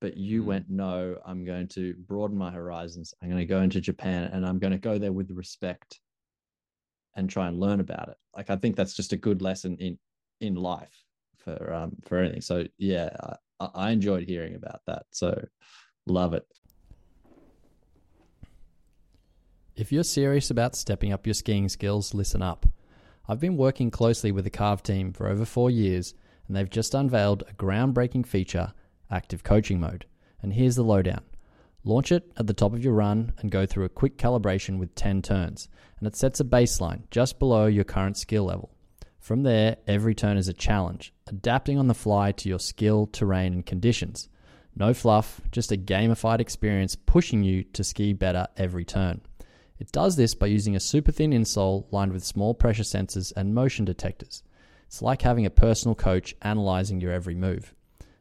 [0.00, 0.46] but you mm.
[0.46, 3.14] went, no, I'm going to broaden my horizons.
[3.22, 6.00] I'm going to go into Japan and I'm going to go there with respect
[7.16, 8.16] and try and learn about it.
[8.36, 9.98] Like, I think that's just a good lesson in,
[10.40, 11.04] in life
[11.38, 12.40] for, um, for anything.
[12.40, 13.10] So yeah,
[13.60, 15.06] I, I enjoyed hearing about that.
[15.12, 15.40] So
[16.06, 16.44] love it.
[19.78, 22.66] If you're serious about stepping up your skiing skills, listen up.
[23.28, 26.14] I've been working closely with the Carve team for over four years,
[26.48, 28.72] and they've just unveiled a groundbreaking feature,
[29.08, 30.04] Active Coaching Mode.
[30.42, 31.22] And here's the lowdown.
[31.84, 34.96] Launch it at the top of your run and go through a quick calibration with
[34.96, 35.68] 10 turns,
[36.00, 38.74] and it sets a baseline just below your current skill level.
[39.20, 43.52] From there, every turn is a challenge, adapting on the fly to your skill, terrain,
[43.52, 44.28] and conditions.
[44.74, 49.20] No fluff, just a gamified experience pushing you to ski better every turn.
[49.78, 53.54] It does this by using a super thin insole lined with small pressure sensors and
[53.54, 54.42] motion detectors.
[54.86, 57.74] It's like having a personal coach analyzing your every move.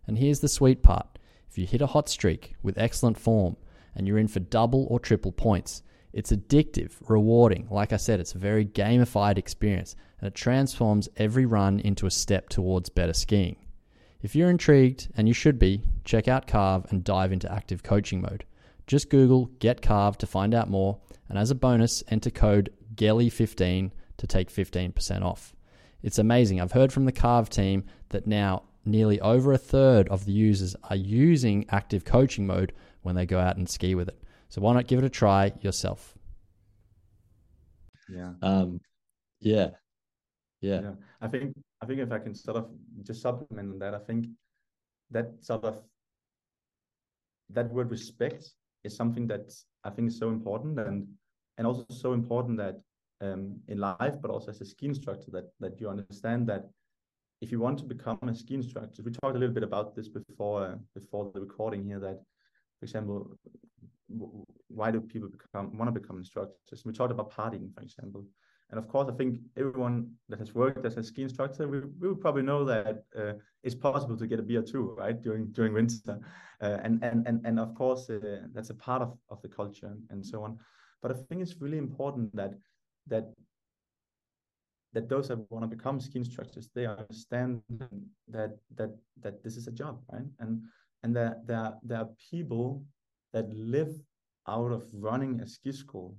[0.06, 1.18] And here's the sweet part
[1.50, 3.58] if you hit a hot streak with excellent form
[3.96, 5.82] and you're in for double or triple points,
[6.14, 7.68] it's addictive, rewarding.
[7.72, 12.12] Like I said, it's a very gamified experience and it transforms every run into a
[12.12, 13.58] step towards better skiing.
[14.22, 18.20] If you're intrigued, and you should be, check out Carve and dive into active coaching
[18.22, 18.46] mode.
[18.88, 20.98] Just Google Get Carve to find out more,
[21.30, 25.56] and as a bonus, enter code GELLIE15 to take 15% off.
[26.02, 26.62] It's amazing.
[26.62, 30.76] I've heard from the Carve team that now nearly over a third of the users
[30.90, 34.24] are using active coaching mode when they go out and ski with it.
[34.50, 36.18] So why not give it a try yourself?
[38.10, 38.32] Yeah.
[38.42, 38.80] Um,
[39.42, 39.72] yeah.
[40.62, 40.82] Yeah.
[40.82, 40.92] yeah.
[41.22, 42.70] I think I think if I can sort of
[43.04, 44.28] just supplement on that, I think
[45.12, 45.82] that sort of
[47.50, 48.52] that word respect
[48.84, 49.54] is something that
[49.88, 51.08] I think is so important and
[51.58, 52.76] and also so important that
[53.22, 56.64] um, in life, but also as a ski instructor, that that you understand that
[57.42, 60.08] if you want to become a ski instructor, we talked a little bit about this
[60.08, 62.00] before uh, before the recording here.
[62.00, 62.20] That,
[62.80, 63.38] for example,
[64.68, 66.86] why do people become want to become instructors?
[66.86, 68.26] We talked about partying, for example,
[68.70, 72.10] and of course, I think everyone that has worked as a ski instructor, we, we
[72.10, 75.22] will probably know that uh, it's possible to get a beer too, right?
[75.22, 76.20] During during winter,
[76.62, 79.96] uh, and and and and of course, uh, that's a part of of the culture
[80.10, 80.60] and so on.
[81.02, 82.56] But I think it's really important that
[83.08, 83.32] that
[84.94, 87.62] that those that want to become ski instructors, they understand
[88.28, 90.28] that that that this is a job, right?
[90.40, 90.62] And
[91.04, 92.84] and that there there are people
[93.32, 93.96] that live
[94.50, 96.18] out of running a ski school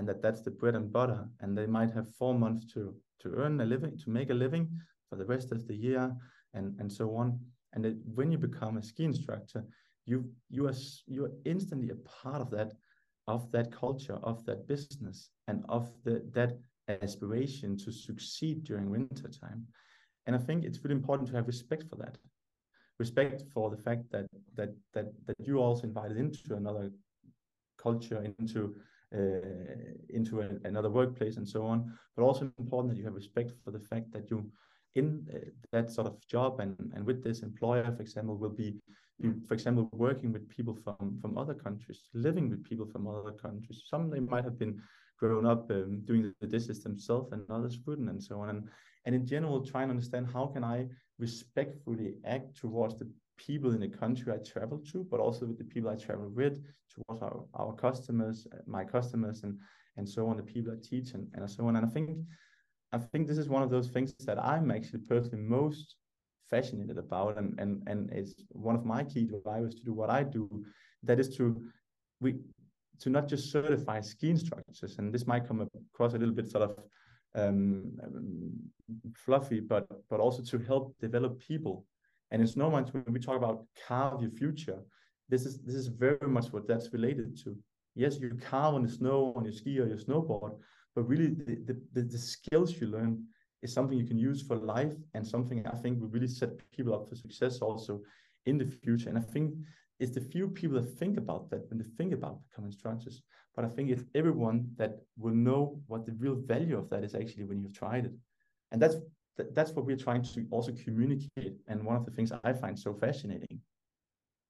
[0.00, 1.28] and that that's the bread and butter.
[1.40, 4.66] And they might have four months to to earn a living to make a living
[5.10, 6.16] for the rest of the year
[6.54, 7.38] and and so on.
[7.74, 9.62] And that when you become a ski instructor
[10.06, 12.72] you you are you are instantly a part of that
[13.28, 16.52] of that culture of that business and of the that
[16.88, 19.66] aspiration to succeed during winter time.
[20.26, 22.16] And i think it's really important to have respect for that.
[22.98, 26.90] Respect for the fact that that that that you also invited into another
[27.86, 28.74] culture into
[29.12, 31.92] into a, another workplace and so on.
[32.16, 34.50] But also important that you have respect for the fact that you,
[34.94, 35.38] in uh,
[35.72, 38.76] that sort of job and, and with this employer, for example, will be,
[39.20, 43.32] be, for example, working with people from, from other countries, living with people from other
[43.32, 43.82] countries.
[43.86, 44.82] Some they might have been
[45.18, 48.48] grown up um, doing the dishes themselves and others wouldn't and so on.
[48.48, 48.68] And,
[49.06, 50.86] and in general, try and understand how can I
[51.18, 53.10] respectfully act towards the
[53.46, 56.60] people in the country I travel to, but also with the people I travel with,
[56.94, 59.58] towards our, our customers, my customers, and
[59.96, 61.76] and so on, the people I teach, and, and so on.
[61.76, 62.10] And I think
[62.92, 65.96] I think this is one of those things that I'm actually personally most
[66.48, 70.22] fascinated about, and and and it's one of my key drivers to do what I
[70.22, 70.44] do.
[71.02, 71.44] That is to
[72.20, 72.30] we
[73.00, 75.60] to not just certify ski instructors, and this might come
[75.92, 76.72] across a little bit sort of
[77.34, 77.92] um,
[79.14, 81.86] fluffy, but but also to help develop people
[82.30, 84.78] and in Snowminds, when we talk about carve your future,
[85.28, 87.56] this is this is very much what that's related to.
[87.94, 90.56] Yes, you carve on the snow on your ski or your snowboard,
[90.94, 93.24] but really the, the, the skills you learn
[93.62, 96.94] is something you can use for life and something I think will really set people
[96.94, 98.00] up for success also
[98.46, 99.08] in the future.
[99.08, 99.54] And I think
[99.98, 103.22] it's the few people that think about that when they think about becoming instructors.
[103.54, 107.14] But I think it's everyone that will know what the real value of that is
[107.14, 108.12] actually when you've tried it.
[108.72, 108.96] And that's
[109.36, 111.56] th- that's what we're trying to also communicate.
[111.68, 113.60] And one of the things I find so fascinating.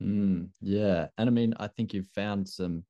[0.03, 2.85] Mm, yeah, and I mean, I think you've found some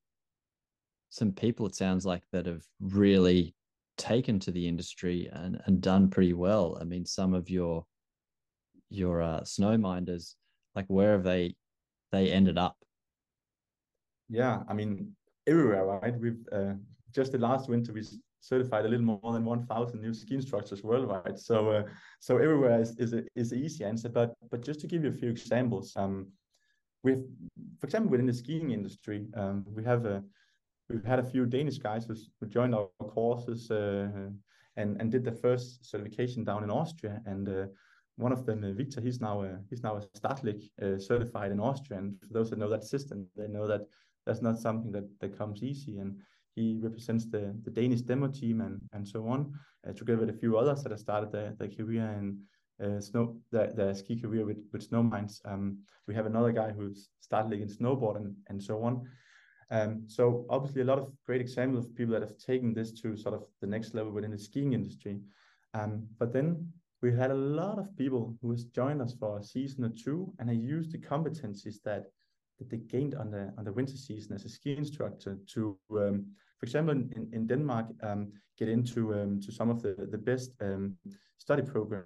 [1.09, 1.65] some people.
[1.65, 3.53] It sounds like that have really
[3.97, 6.77] taken to the industry and and done pretty well.
[6.79, 7.85] I mean, some of your
[8.89, 10.35] your uh, snowminders,
[10.75, 11.55] like where have they
[12.11, 12.77] they ended up?
[14.29, 15.13] Yeah, I mean
[15.47, 16.17] everywhere, right?
[16.17, 16.73] We've uh,
[17.13, 18.03] just the last winter we
[18.41, 21.39] certified a little more than 1,000 new ski instructors worldwide.
[21.39, 21.83] So, uh,
[22.19, 24.09] so everywhere is is, a, is easy answer.
[24.09, 26.27] But but just to give you a few examples, um,
[27.03, 27.23] we've,
[27.79, 30.23] for example, within the skiing industry, um, we have a
[30.89, 34.09] we've had a few Danish guys who, joined our courses uh,
[34.75, 37.21] and and did the first certification down in Austria.
[37.25, 37.65] And uh,
[38.17, 41.59] one of them, uh, Victor, he's now a, he's now a Staatlich uh, certified in
[41.59, 41.99] Austria.
[41.99, 43.81] And for those that know that system, they know that
[44.25, 45.99] that's not something that that comes easy.
[45.99, 46.17] And
[46.55, 49.53] he represents the, the Danish demo team and, and so on,
[49.87, 52.37] uh, together with a few others that have started their, their career in
[52.83, 55.39] uh, snow, their, their ski career with, with Snowminds.
[55.45, 59.07] Um, we have another guy who's started in snowboard and, and so on.
[59.69, 63.15] Um, so obviously a lot of great examples of people that have taken this to
[63.15, 65.19] sort of the next level within the skiing industry.
[65.73, 66.67] Um, but then
[67.01, 70.33] we had a lot of people who has joined us for a season or two
[70.39, 72.05] and have used the competencies that
[72.61, 76.25] that they gained on the on the winter season as a ski instructor to, um,
[76.59, 80.51] for example, in, in Denmark, um, get into um, to some of the the best
[80.61, 80.95] um,
[81.37, 82.05] study programs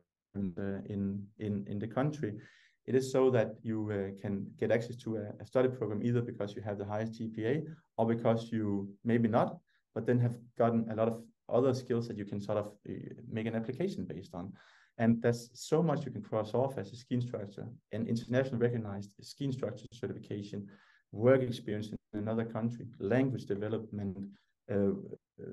[0.89, 2.33] in in in the country.
[2.87, 6.21] It is so that you uh, can get access to a, a, study program either
[6.21, 7.63] because you have the highest GPA
[7.97, 9.57] or because you maybe not,
[9.95, 12.93] but then have gotten a lot of other skills that you can sort of uh,
[13.27, 14.53] make an application based on.
[14.97, 17.65] And there's so much you can cross off as a ski instructor.
[17.91, 20.67] An international recognized ski instructor certification
[21.11, 24.17] work experience in another country, language development,
[24.71, 25.51] uh, uh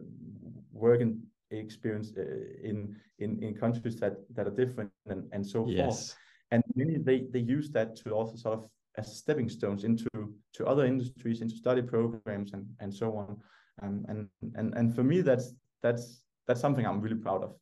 [0.72, 1.20] working
[1.50, 2.22] experience uh,
[2.62, 5.78] in, in in countries that that are different and, and so yes.
[5.78, 6.18] forth.
[6.50, 8.68] And many they they use that to also sort of
[8.98, 10.08] as stepping stones into
[10.54, 13.40] to other industries, into study programs and and so on.
[13.82, 17.54] Um, and and and for me, that's that's that's something I'm really proud of,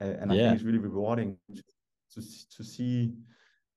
[0.00, 0.42] and I yeah.
[0.44, 2.22] think it's really rewarding to,
[2.56, 3.14] to see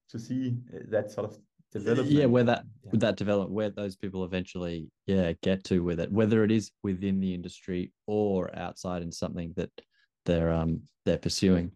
[0.10, 1.38] to see uh, that sort of
[1.72, 2.12] development.
[2.12, 2.92] Yeah, where that yeah.
[2.94, 7.20] that develop, where those people eventually, yeah, get to with it, whether it is within
[7.20, 9.70] the industry or outside in something that
[10.26, 11.72] they're um they're pursuing.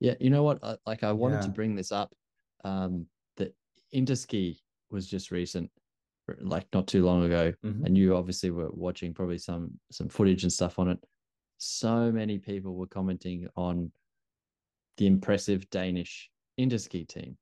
[0.00, 0.58] Yeah, you know what?
[0.62, 1.42] I, like I wanted yeah.
[1.42, 2.12] to bring this up.
[2.64, 3.54] Um, that
[3.94, 4.58] Interski
[4.90, 5.70] was just recent,
[6.40, 7.84] like not too long ago, mm-hmm.
[7.84, 10.98] and you obviously were watching probably some some footage and stuff on it.
[11.64, 13.92] So many people were commenting on
[14.96, 17.38] the impressive Danish interski team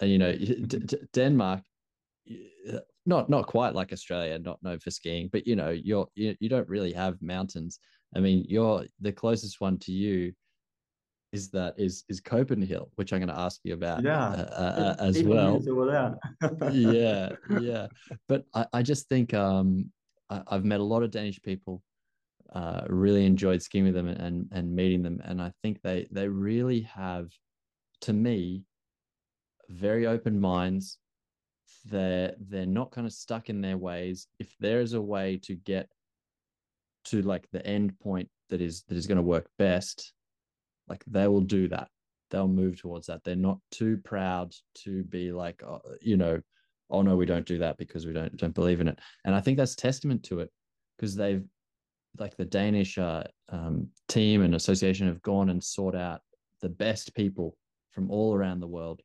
[0.00, 1.60] and you know D- Denmark
[3.04, 6.48] not not quite like Australia, not known for skiing, but you know you're you, you
[6.48, 7.80] don't really have mountains.
[8.16, 10.32] I mean, you're the closest one to you
[11.32, 14.28] is that is is Copenhill, which I'm going to ask you about yeah.
[14.28, 15.60] uh, uh, as well.
[16.72, 17.30] yeah,
[17.60, 17.88] yeah.
[18.26, 19.90] But I, I just think um,
[20.30, 21.82] I, have met a lot of Danish people.
[22.52, 26.26] Uh, really enjoyed skiing with them and and meeting them, and I think they they
[26.26, 27.28] really have,
[28.02, 28.64] to me,
[29.68, 30.98] very open minds.
[31.84, 34.26] They're they're not kind of stuck in their ways.
[34.40, 35.88] If there is a way to get
[37.04, 40.12] to like the end point that is that is going to work best,
[40.88, 41.88] like they will do that.
[42.30, 43.22] They'll move towards that.
[43.24, 46.40] They're not too proud to be like, uh, you know,
[46.90, 48.98] oh no, we don't do that because we don't don't believe in it.
[49.24, 50.50] And I think that's testament to it
[50.96, 51.44] because they've
[52.18, 56.20] like the Danish uh, um, team and association have gone and sought out
[56.60, 57.56] the best people
[57.90, 59.00] from all around the world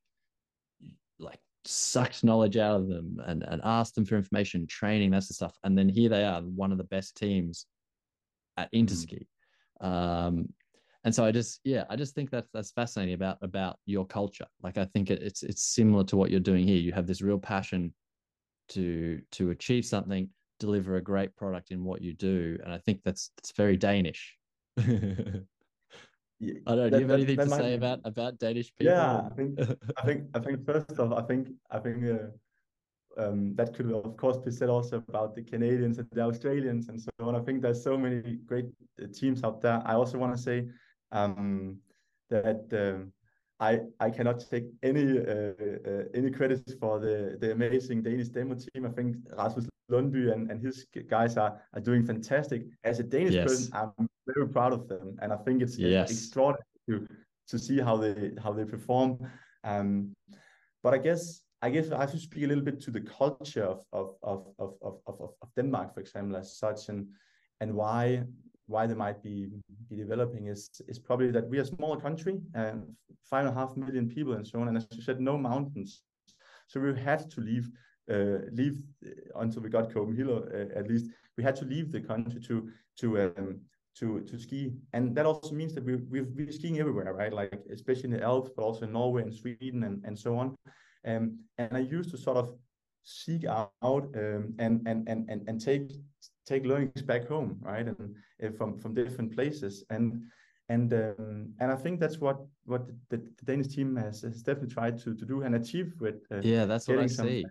[1.20, 5.34] like sucked knowledge out of them and, and asked them for information, training, that's the
[5.34, 5.58] stuff.
[5.64, 7.66] And then here they are, one of the best teams
[8.58, 8.84] at mm.
[8.84, 9.26] Interski.
[9.82, 9.86] Mm.
[9.86, 10.50] Um,
[11.04, 14.48] and so I just, yeah, I just think that's that's fascinating about about your culture.
[14.64, 16.78] Like I think it, it's it's similar to what you're doing here.
[16.78, 17.94] You have this real passion
[18.70, 20.28] to to achieve something,
[20.60, 24.36] deliver a great product in what you do, and I think that's it's very Danish.
[24.80, 24.84] I
[26.42, 26.90] don't know.
[26.90, 28.94] Do you have anything to say about about Danish people?
[28.94, 29.60] Yeah, I think
[29.98, 34.18] I think I think first off, I think I think uh, um, that could of
[34.18, 37.36] course be said also about the Canadians and the Australians and so on.
[37.36, 38.66] I think there's so many great
[39.02, 39.82] uh, teams out there.
[39.86, 40.68] I also want to say
[41.12, 41.78] um,
[42.30, 43.14] that um,
[43.60, 45.54] I I cannot take any uh,
[45.90, 48.86] uh, any credits for the the amazing Danish demo team.
[48.86, 52.66] I think Rasmus Lundby and, and his guys are are doing fantastic.
[52.84, 53.46] As a Danish yes.
[53.46, 56.12] person, I'm very proud of them, and I think it's yes.
[56.12, 57.08] extraordinary to
[57.48, 59.20] to see how they how they perform.
[59.64, 60.14] Um,
[60.84, 63.64] but I guess I guess I have to speak a little bit to the culture
[63.64, 67.08] of of of of of, of, Denmark, for example, as such, and
[67.62, 68.24] and why
[68.68, 69.50] why they might be
[69.90, 72.84] be developing is is probably that we are a small country and
[73.24, 76.02] five and a half million people and so on, and as you said, no mountains,
[76.68, 77.70] so we had to leave
[78.08, 78.84] leave
[79.36, 81.12] until we got Copenhill uh, at least.
[81.38, 83.60] We had to leave the country to to um,
[84.00, 87.34] to to ski, and that also means that we we've we're skiing everywhere, right?
[87.34, 90.56] Like especially in the Alps, but also in Norway and Sweden and and so on.
[91.06, 92.56] Um, and I used to sort of
[93.04, 95.92] seek out um, and, and and and and take
[96.46, 97.86] take learnings back home, right?
[97.88, 100.22] And uh, from from different places and
[100.70, 104.74] and um, and I think that's what what the, the, Danish team has, has definitely
[104.74, 107.46] tried to to do and achieve with uh, yeah that's what I see.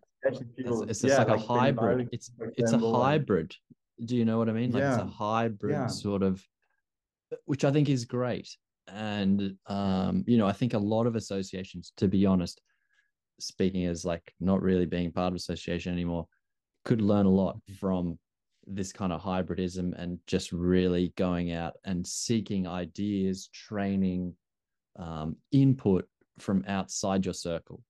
[0.56, 2.08] People, it's, it's yeah, like, like, a hybrid.
[2.10, 3.54] It's it's a hybrid
[4.04, 4.72] do you know what I mean?
[4.72, 4.94] Like yeah.
[4.94, 5.86] it's a hybrid yeah.
[5.86, 6.42] sort of,
[7.44, 8.48] which I think is great.
[8.88, 12.60] And um, you know, I think a lot of associations, to be honest,
[13.40, 16.26] speaking as like not really being part of association anymore,
[16.84, 18.18] could learn a lot from
[18.66, 24.34] this kind of hybridism and just really going out and seeking ideas, training,
[24.98, 26.06] um, input
[26.38, 27.82] from outside your circle.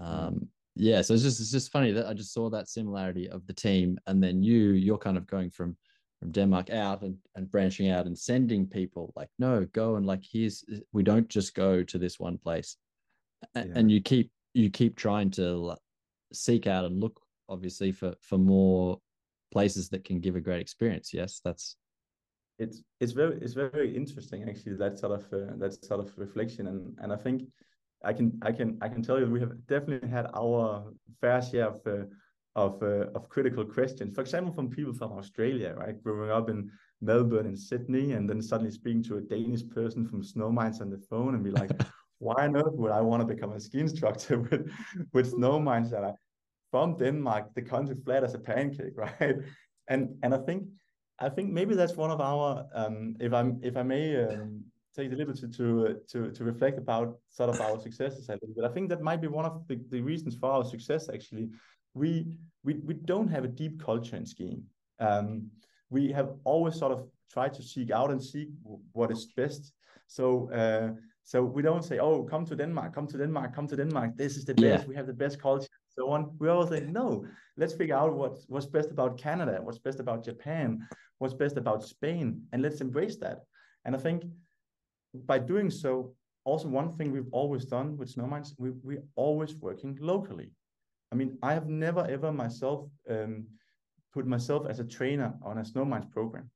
[0.00, 0.26] Mm-hmm.
[0.26, 3.44] Um, yeah, so it's just it's just funny that I just saw that similarity of
[3.46, 5.76] the team, and then you you're kind of going from
[6.20, 10.22] from Denmark out and, and branching out and sending people like no go and like
[10.30, 12.76] here's we don't just go to this one place,
[13.56, 13.64] yeah.
[13.74, 15.74] and you keep you keep trying to
[16.32, 19.00] seek out and look obviously for for more
[19.50, 21.12] places that can give a great experience.
[21.12, 21.76] Yes, that's
[22.58, 26.66] it's it's very it's very interesting actually that sort of uh, that sort of reflection
[26.66, 27.42] and and I think
[28.04, 31.68] I can I can I can tell you we have definitely had our fair share
[31.68, 32.04] of uh,
[32.56, 34.14] of uh, of critical questions.
[34.14, 36.70] For example, from people from Australia, right, growing up in
[37.00, 40.98] Melbourne and Sydney, and then suddenly speaking to a Danish person from Snowminds on the
[40.98, 41.70] phone and be like,
[42.18, 44.70] "Why on earth would I want to become a ski instructor with
[45.12, 46.12] with Snowminds that I
[46.70, 49.36] from Denmark, the country flat as a pancake, right?
[49.88, 50.64] And and I think
[51.18, 54.64] I think maybe that's one of our um, if I'm if I may um,
[54.94, 58.54] take the liberty to uh, to to reflect about sort of our successes a little
[58.54, 58.64] bit.
[58.64, 61.08] I think that might be one of the, the reasons for our success.
[61.08, 61.48] Actually,
[61.94, 64.62] we we we don't have a deep culture in skiing.
[65.00, 65.50] Um,
[65.90, 68.48] we have always sort of tried to seek out and seek
[68.92, 69.72] what is best.
[70.06, 70.88] So uh,
[71.24, 74.16] so we don't say, oh, come to Denmark, come to Denmark, come to Denmark.
[74.16, 74.84] This is the best.
[74.84, 74.88] Yeah.
[74.88, 76.30] We have the best culture, so on.
[76.38, 77.26] We always say, no,
[77.56, 80.86] let's figure out what's what's best about Canada, what's best about Japan,
[81.18, 83.38] what's best about Spain, and let's embrace that.
[83.84, 84.24] And I think
[85.26, 89.98] by doing so, also one thing we've always done with Snowminds, we we're always working
[90.00, 90.50] locally.
[91.12, 93.46] I mean, I have never ever myself um,
[94.14, 96.50] put myself as a trainer on a Snowminds program.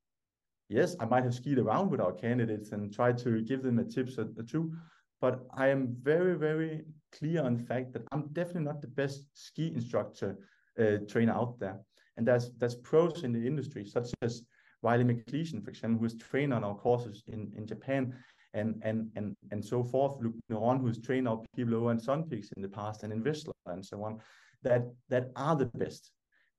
[0.69, 3.83] Yes, I might have skied around with our candidates and tried to give them a
[3.83, 4.73] tips or, or two,
[5.19, 6.85] but I am very, very
[7.17, 10.37] clear on fact that I'm definitely not the best ski instructor
[10.79, 11.79] uh, trainer out there.
[12.17, 14.43] And there's there's pros in the industry, such as
[14.81, 18.13] Riley McLean, for example, who is trained on our courses in, in Japan
[18.53, 20.21] and and and and so forth.
[20.21, 23.23] Luke Neron, who's trained our people over in Sun Peaks in the past and in
[23.23, 24.19] Whistler and so on,
[24.63, 26.11] that that are the best.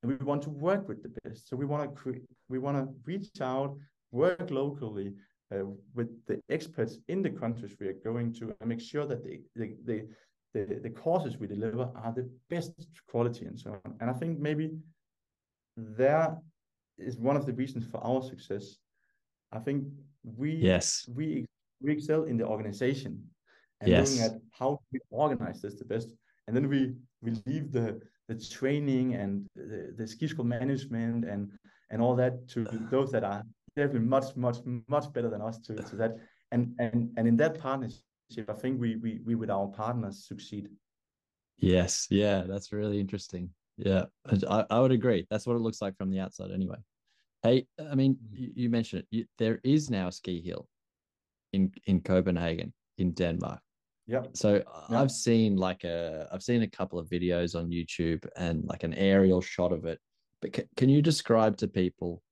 [0.03, 1.49] And we want to work with the best.
[1.49, 3.77] So we want to we want to reach out,
[4.11, 5.15] work locally
[5.55, 9.23] uh, with the experts in the countries we are going to, and make sure that
[9.23, 10.09] the the, the
[10.55, 12.73] the, the courses we deliver are the best
[13.09, 13.95] quality and so on.
[14.01, 14.71] And I think maybe
[15.77, 16.37] there
[16.97, 18.77] is one of the reasons for our success.
[19.53, 19.85] I think
[20.39, 21.45] we yes we
[21.83, 23.23] we excel in the organization
[23.81, 24.11] and yes.
[24.11, 26.09] looking at how we organize this the best.
[26.47, 31.51] And then we we leave the the training and the, the ski school management and
[31.91, 33.43] and all that to those that are
[33.77, 36.17] definitely much much much better than us to, to that.
[36.53, 38.03] And and and in that partnership,
[38.49, 40.69] I think we we we with our partners succeed.
[41.59, 43.51] Yes, yeah, that's really interesting.
[43.77, 44.05] Yeah,
[44.49, 45.27] I, I would agree.
[45.31, 46.79] That's what it looks like from the outside, anyway.
[47.43, 48.39] Hey, I mean, mm.
[48.39, 49.09] you, you mentioned it.
[49.11, 50.69] You, there is now a ski hill
[51.53, 53.61] in in Copenhagen in Denmark.
[54.07, 54.23] Yeah.
[54.35, 55.01] So yeah.
[55.01, 58.95] I've seen like a I've seen a couple of videos on YouTube and like an
[58.95, 59.99] aerial shot of it.
[60.41, 62.23] But c- can you describe to people?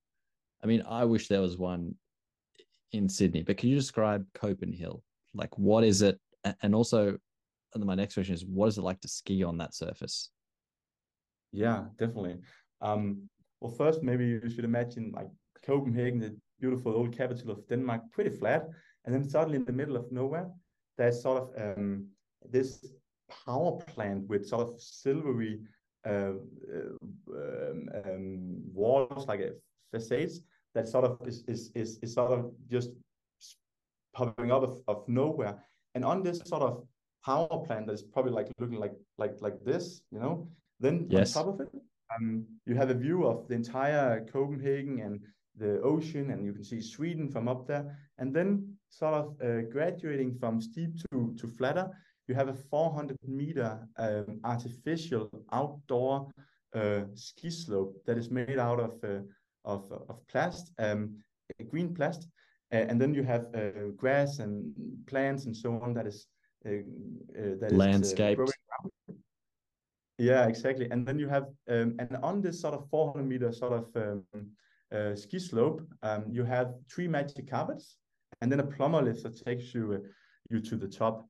[0.62, 1.94] I mean, I wish there was one
[2.92, 5.00] in Sydney, but can you describe Copenhill?
[5.34, 6.18] Like, what is it?
[6.62, 7.16] And also,
[7.74, 10.30] and my next question is, what is it like to ski on that surface?
[11.52, 12.38] Yeah, definitely.
[12.80, 13.28] Um,
[13.60, 15.28] well, first, maybe you should imagine like
[15.64, 18.68] Copenhagen, the beautiful old capital of Denmark, pretty flat.
[19.04, 20.48] And then suddenly in the middle of nowhere,
[20.98, 22.06] there's sort of um,
[22.50, 22.84] this
[23.44, 25.60] power plant with sort of silvery
[26.06, 26.34] uh,
[26.74, 26.96] uh,
[27.34, 29.52] um, um, walls, like a
[29.92, 30.40] facades
[30.74, 32.90] that sort of is, is, is, is sort of just
[34.12, 35.62] popping up of, of nowhere.
[35.94, 36.84] And on this sort of
[37.24, 40.48] power plant that's probably like looking like like like this, you know,
[40.80, 41.36] then yes.
[41.36, 41.68] on top of it,
[42.14, 45.20] um, you have a view of the entire Copenhagen and
[45.56, 47.98] the ocean, and you can see Sweden from up there.
[48.18, 51.90] And then sort of uh, graduating from steep to, to flatter,
[52.28, 56.28] you have a 400 meter um, artificial outdoor
[56.74, 59.20] uh, ski slope that is made out of uh,
[59.64, 61.16] of, of plast, um,
[61.70, 62.26] green plast,
[62.72, 64.72] and then you have uh, grass and
[65.06, 66.26] plants and so on that is
[66.66, 68.38] uh, uh, that landscape.
[70.18, 70.88] yeah, exactly.
[70.90, 75.16] And then you have um, and on this sort of 400 meter sort of um,
[75.16, 77.98] ski slope, um, you have three magic carpets
[78.42, 80.08] and then a Poma lift that takes you uh,
[80.50, 81.26] you to the top,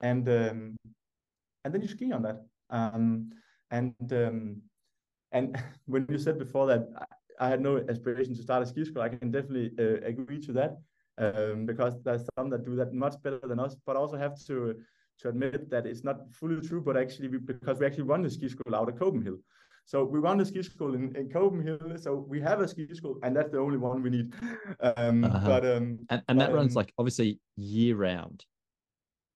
[0.00, 0.76] and um,
[1.64, 2.44] and then you ski on that.
[2.70, 3.30] Um,
[3.70, 4.62] and um,
[5.32, 8.84] and when you said before that I, I had no aspiration to start a ski
[8.84, 10.76] school, I can definitely uh, agree to that
[11.18, 13.76] um, because there's some that do that much better than us.
[13.86, 14.76] But also have to
[15.20, 18.30] to admit that it's not fully true, but actually we, because we actually run the
[18.30, 19.42] ski school out of Copenhagen.
[19.86, 21.96] So we run the ski school in, in Copenhagen.
[21.96, 24.34] So we have a ski school, and that's the only one we need.
[24.80, 25.46] Um, uh-huh.
[25.46, 28.44] But um, and, and that runs um, like obviously year round.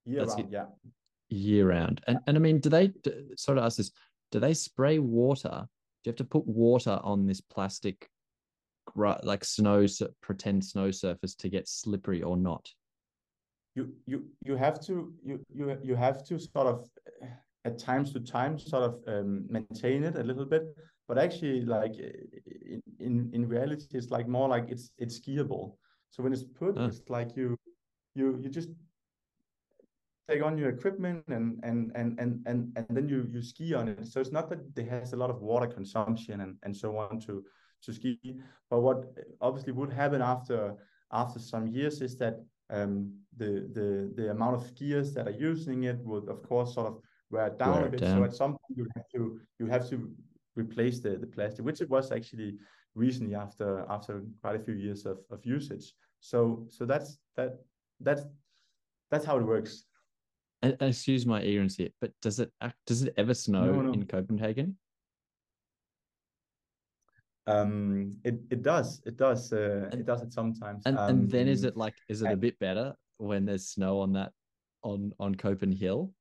[0.05, 0.53] Year that's round, it.
[0.53, 0.67] yeah.
[1.29, 3.93] Year round, and and I mean, do they do, sort of ask this?
[4.33, 5.67] Do they spray water?
[6.03, 8.09] Do you have to put water on this plastic,
[8.97, 9.87] like snow
[10.21, 12.69] pretend snow surface to get slippery or not?
[13.75, 16.89] You you you have to you you you have to sort of
[17.65, 20.75] at times to time sort of um, maintain it a little bit
[21.07, 21.95] but actually like
[22.99, 25.75] in in reality it's like more like it's it's skiable
[26.11, 26.85] so when it's put uh.
[26.85, 27.57] it's like you
[28.15, 28.71] you you just
[30.29, 33.89] take on your equipment and and and and and, and then you you ski on
[33.89, 36.97] it so it's not that it has a lot of water consumption and and so
[36.97, 37.45] on to
[37.83, 38.19] to ski
[38.71, 39.05] but what
[39.41, 40.75] obviously would happen after
[41.13, 42.37] after some years is that
[42.71, 46.87] um, the the the amount of skiers that are using it would of course sort
[46.87, 47.01] of
[47.31, 48.01] wear down wear a bit.
[48.01, 48.19] Down.
[48.19, 50.11] So at some point you have to you have to
[50.57, 52.57] replace the, the plastic, which it was actually
[52.95, 55.93] recently after after quite a few years of, of usage.
[56.21, 57.59] So so that's that
[58.01, 58.23] that's
[59.11, 59.85] that's how it works.
[60.63, 62.53] I, excuse my ignorance here, but does it
[62.87, 63.93] does it ever snow no, no.
[63.93, 64.77] in Copenhagen?
[67.47, 70.83] Um, it it does, it does, uh, and, it does it sometimes.
[70.87, 74.01] And, um, and then is it like is it a bit better when there's snow
[74.01, 74.33] on that
[74.83, 76.13] on on Copenhill?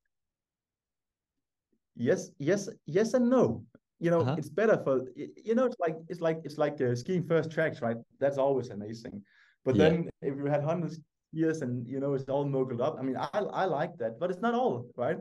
[1.95, 3.63] Yes, yes, yes, and no.
[3.99, 4.35] You know, uh-huh.
[4.37, 5.65] it's better for you know.
[5.65, 7.97] It's like it's like it's like uh, skiing first tracks, right?
[8.19, 9.21] That's always amazing.
[9.65, 9.89] But yeah.
[9.89, 10.99] then if you had hundreds
[11.31, 14.31] years and you know it's all moguled up, I mean, I I like that, but
[14.31, 15.17] it's not all, right?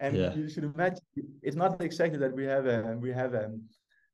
[0.00, 0.34] And yeah.
[0.34, 0.98] you should imagine
[1.42, 3.50] it's not exactly that we have a we have a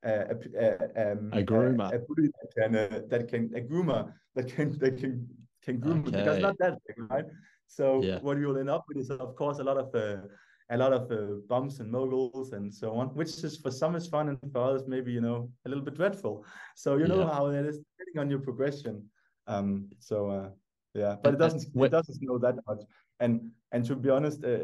[0.04, 4.78] a, a, um, a groomer a, that can uh, that can a groomer that can
[4.82, 5.28] that can
[5.62, 6.18] can groom okay.
[6.18, 7.26] because not that big, right?
[7.66, 8.18] So yeah.
[8.20, 10.22] what you'll end up with is of course a lot of uh,
[10.70, 14.06] a lot of uh, bumps and moguls and so on, which is for some is
[14.06, 16.44] fun and for others maybe you know a little bit dreadful.
[16.76, 17.32] So you know yeah.
[17.32, 19.08] how it is depending on your progression.
[19.46, 20.48] Um, so uh,
[20.94, 22.80] yeah, but it doesn't it doesn't snow that much.
[23.22, 24.58] And and to be honest, uh,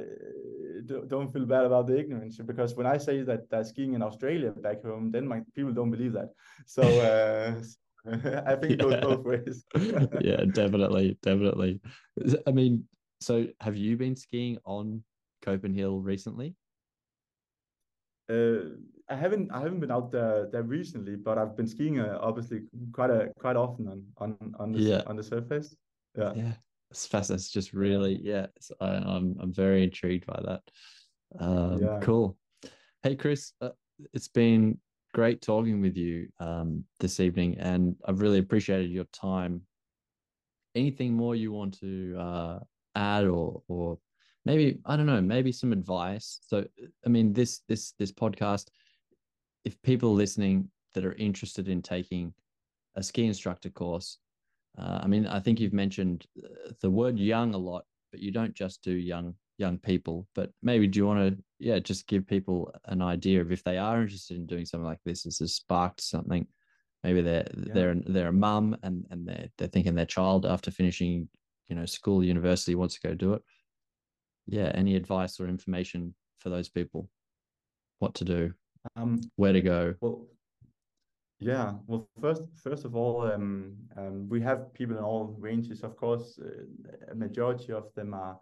[1.06, 4.50] don't feel bad about the ignorance because when I say that they're skiing in Australia
[4.50, 6.30] back home, then my people don't believe that.
[6.66, 7.54] So uh,
[8.46, 9.64] I think it goes both ways.
[10.20, 11.80] yeah, definitely, definitely.
[12.46, 12.84] I mean,
[13.20, 15.02] so have you been skiing on
[15.44, 16.54] Copenhill recently?
[18.28, 18.76] Uh,
[19.09, 22.62] I haven't I haven't been out there there recently, but I've been skiing uh, obviously
[22.92, 25.02] quite a quite often on on on the yeah.
[25.06, 25.74] on the surface.
[26.16, 26.52] Yeah, yeah,
[26.91, 28.47] it's just really yeah.
[28.80, 30.62] I, am I'm, I'm very intrigued by that.
[31.39, 31.99] Um, yeah.
[32.03, 32.36] Cool.
[33.03, 33.70] Hey Chris, uh,
[34.12, 34.78] it's been
[35.14, 39.62] great talking with you um, this evening, and I've really appreciated your time.
[40.74, 42.59] Anything more you want to uh,
[42.95, 43.99] add, or or
[44.45, 46.41] maybe I don't know, maybe some advice.
[46.47, 46.64] So,
[47.05, 48.68] I mean, this this this podcast,
[49.64, 52.32] if people listening that are interested in taking
[52.97, 54.18] a ski instructor course,
[54.79, 58.31] uh, I mean, I think you've mentioned uh, the word young a lot, but you
[58.31, 60.26] don't just do young young people.
[60.35, 63.76] But maybe do you want to, yeah, just give people an idea of if they
[63.76, 66.47] are interested in doing something like this, this has this sparked something?
[67.03, 67.72] Maybe they're yeah.
[67.74, 71.29] they're they're a mum and and they're they're thinking their child after finishing,
[71.68, 73.43] you know, school, university wants to go do it.
[74.47, 77.09] Yeah, any advice or information for those people?
[77.99, 78.53] What to do?
[78.97, 79.95] Um, where to go?
[80.01, 80.26] Well,
[81.39, 81.74] yeah.
[81.86, 85.82] Well, first, first of all, um, um, we have people in all ranges.
[85.82, 88.39] Of course, uh, a majority of them are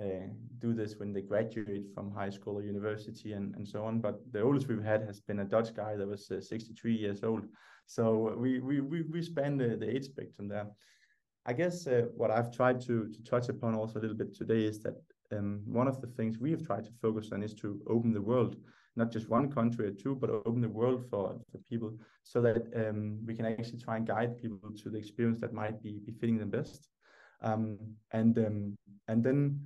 [0.00, 0.28] uh,
[0.58, 4.00] do this when they graduate from high school or university and, and so on.
[4.00, 7.24] But the oldest we've had has been a Dutch guy that was uh, 63 years
[7.24, 7.46] old.
[7.86, 10.68] So we we we, we span the, the age spectrum there.
[11.46, 14.64] I guess uh, what I've tried to to touch upon also a little bit today
[14.64, 14.96] is that
[15.32, 18.22] um, one of the things we have tried to focus on is to open the
[18.22, 18.56] world,
[18.98, 22.66] not just one country or two, but open the world for, for people so that
[22.76, 26.38] um, we can actually try and guide people to the experience that might be, fitting
[26.38, 26.88] them best.
[27.40, 27.78] Um,
[28.12, 28.76] and um,
[29.06, 29.60] and then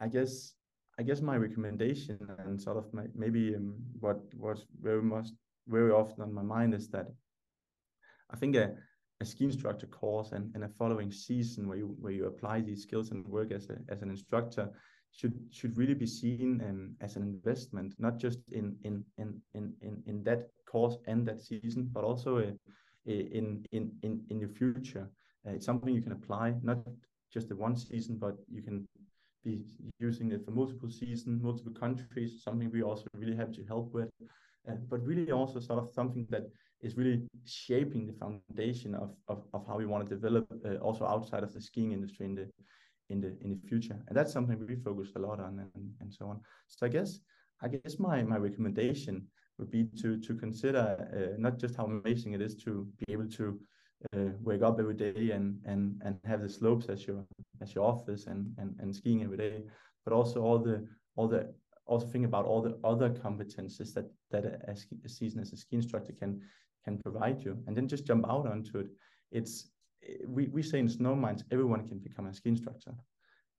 [0.00, 0.54] I guess
[0.98, 5.28] I guess my recommendation and sort of my, maybe um, what was very much
[5.66, 7.08] very often on my mind is that
[8.30, 8.74] I think a,
[9.20, 12.82] a ski instructor course and, and a following season where you where you apply these
[12.82, 14.70] skills and work as a as an instructor
[15.12, 19.72] should should really be seen um, as an investment, not just in in in in
[19.82, 22.52] in, in that course and that season, but also uh,
[23.06, 25.10] in in in in your future.
[25.46, 26.78] Uh, it's something you can apply, not
[27.32, 28.86] just the one season, but you can
[29.44, 29.62] be
[29.98, 32.42] using it for multiple seasons, multiple countries.
[32.42, 34.10] Something we also really have to help with,
[34.68, 36.44] uh, but really also sort of something that
[36.82, 41.04] is really shaping the foundation of of, of how we want to develop uh, also
[41.04, 42.46] outside of the skiing industry in the
[43.10, 43.98] in the in the future.
[44.08, 46.40] And that's something we focus a lot on and, and so on.
[46.68, 47.20] So i guess
[47.62, 49.26] i guess my my recommendation
[49.58, 50.84] would be to to consider
[51.16, 53.60] uh, not just how amazing it is to be able to
[54.16, 57.24] uh, wake up every day and and and have the slopes as your
[57.60, 59.62] as your office and and, and skiing every day
[60.04, 60.86] but also all the
[61.16, 61.52] all the
[61.86, 65.76] also think about all the other competences that that a, a season as a ski
[65.76, 66.40] instructor can
[66.84, 67.58] can provide you.
[67.66, 68.88] And then just jump out onto it.
[69.30, 69.70] It's
[70.26, 72.94] we, we say in Snowminds, everyone can become a ski instructor.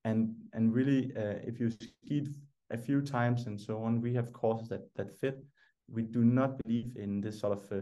[0.03, 2.33] And, and really, uh, if you skied
[2.71, 5.43] a few times and so on, we have courses that, that fit.
[5.87, 7.81] We do not believe in this sort of uh,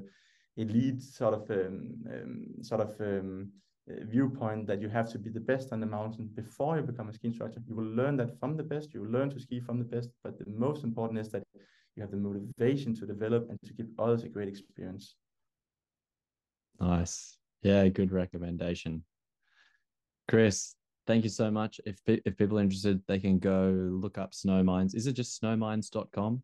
[0.58, 3.52] elite sort of um, um, sort of um,
[3.90, 7.10] uh, viewpoint that you have to be the best on the mountain before you become
[7.10, 7.62] a ski instructor.
[7.68, 8.94] You will learn that from the best.
[8.94, 10.10] You will learn to ski from the best.
[10.24, 11.44] But the most important is that
[11.96, 15.16] you have the motivation to develop and to give others a great experience.
[16.80, 17.39] Nice.
[17.62, 19.04] Yeah, good recommendation.
[20.28, 20.76] Chris,
[21.08, 21.82] thank you so much.
[21.86, 24.96] If if people are interested, they can go look up Snowminds.
[24.96, 26.44] Is it just snowminds.com?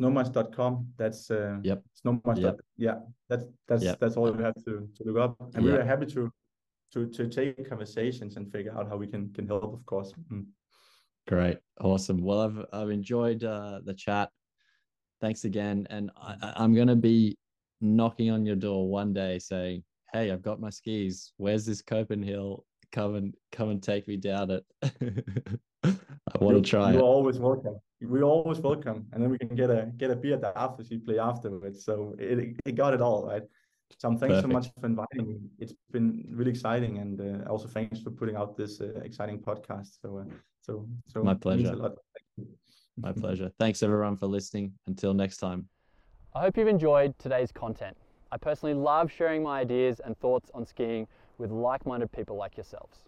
[0.00, 0.86] Snowminds.com.
[0.96, 1.82] That's uh, yep.
[2.04, 2.40] Snowminds.
[2.40, 2.60] Yep.
[2.76, 3.98] Yeah, that's that's yep.
[4.00, 5.74] that's all we have to to look up, and yep.
[5.74, 6.32] we are happy to
[6.92, 10.14] to to take conversations and figure out how we can can help, of course.
[10.32, 10.46] Mm.
[11.26, 12.22] Great, awesome.
[12.22, 14.30] Well, I've I've enjoyed uh, the chat.
[15.20, 17.38] Thanks again, and I, I'm gonna be
[17.84, 21.32] knocking on your door one day saying, "Hey, I've got my skis.
[21.36, 22.64] Where's this Copenhill?
[22.92, 24.64] Come and come and take me down it."
[25.84, 26.92] I want to try.
[26.92, 27.04] You're it.
[27.04, 27.78] always welcome.
[28.00, 31.18] We're always welcome, and then we can get a get a beer after you play
[31.18, 31.84] afterwards.
[31.84, 33.42] So it it got it all right.
[34.00, 34.42] Tom, thanks Perfect.
[34.42, 35.36] so much for inviting me.
[35.58, 40.00] It's been really exciting, and uh, also thanks for putting out this uh, exciting podcast.
[40.02, 40.24] So, uh,
[40.62, 41.94] so, so my pleasure.
[42.96, 43.50] My pleasure.
[43.58, 44.72] Thanks everyone for listening.
[44.86, 45.68] Until next time.
[46.36, 47.96] I hope you've enjoyed today's content.
[48.32, 51.06] I personally love sharing my ideas and thoughts on skiing
[51.38, 53.04] with like-minded people like yourselves.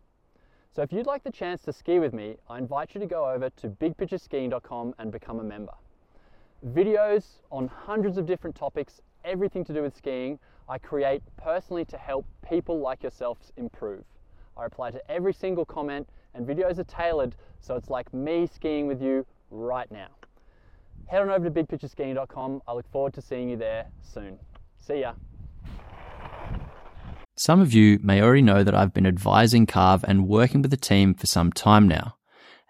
[0.70, 3.28] So if you'd like the chance to ski with me, I invite you to go
[3.28, 5.72] over to bigpictureskiing.com and become a member.
[6.68, 11.98] Videos on hundreds of different topics, everything to do with skiing, I create personally to
[11.98, 14.04] help people like yourselves improve.
[14.56, 18.86] I reply to every single comment and videos are tailored so it's like me skiing
[18.86, 20.10] with you right now.
[21.06, 22.62] Head on over to bigpictureskiing.com.
[22.66, 24.38] I look forward to seeing you there soon.
[24.78, 25.12] See ya.
[27.36, 30.76] Some of you may already know that I've been advising Carve and working with the
[30.76, 32.16] team for some time now.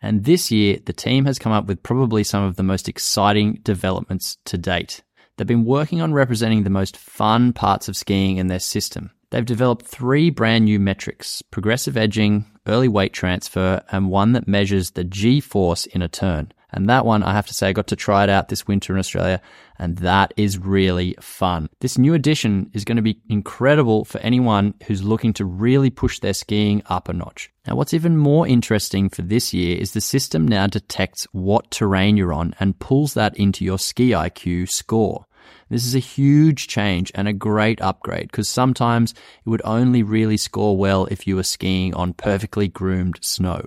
[0.03, 3.61] And this year, the team has come up with probably some of the most exciting
[3.63, 5.03] developments to date.
[5.37, 9.13] They've been working on representing the most fun parts of skiing in their system.
[9.31, 14.93] They've developed three brand new metrics progressive edging, early weight transfer, and one that measures
[14.93, 16.53] the G force in a turn.
[16.77, 18.93] And that one, I have to say, I got to try it out this winter
[18.93, 19.41] in Australia,
[19.79, 21.71] and that is really fun.
[21.81, 26.19] This new addition is going to be incredible for anyone who's looking to really push
[26.19, 27.51] their skiing up a notch.
[27.67, 32.19] Now, what's even more interesting for this year is the system now detects what terrain
[32.19, 35.25] you're on and pulls that into your ski IQ score.
[35.71, 40.37] This is a huge change and a great upgrade because sometimes it would only really
[40.37, 43.67] score well if you were skiing on perfectly groomed snow.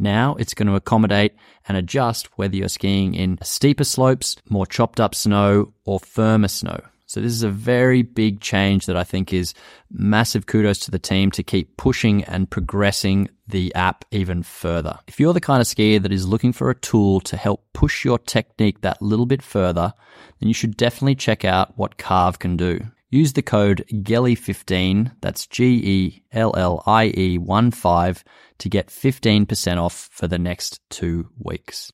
[0.00, 1.34] Now it's going to accommodate
[1.68, 6.80] and adjust whether you're skiing in steeper slopes, more chopped up snow, or firmer snow.
[7.04, 9.52] So this is a very big change that I think is
[9.90, 14.96] massive kudos to the team to keep pushing and progressing the app even further.
[15.08, 18.04] If you're the kind of skier that is looking for a tool to help push
[18.04, 19.92] your technique that little bit further,
[20.38, 22.80] then you should definitely check out what Carve can do.
[23.12, 28.24] Use the code GELLIE15, that's G E L L I E 1 5,
[28.58, 31.90] to get 15% off for the next two weeks.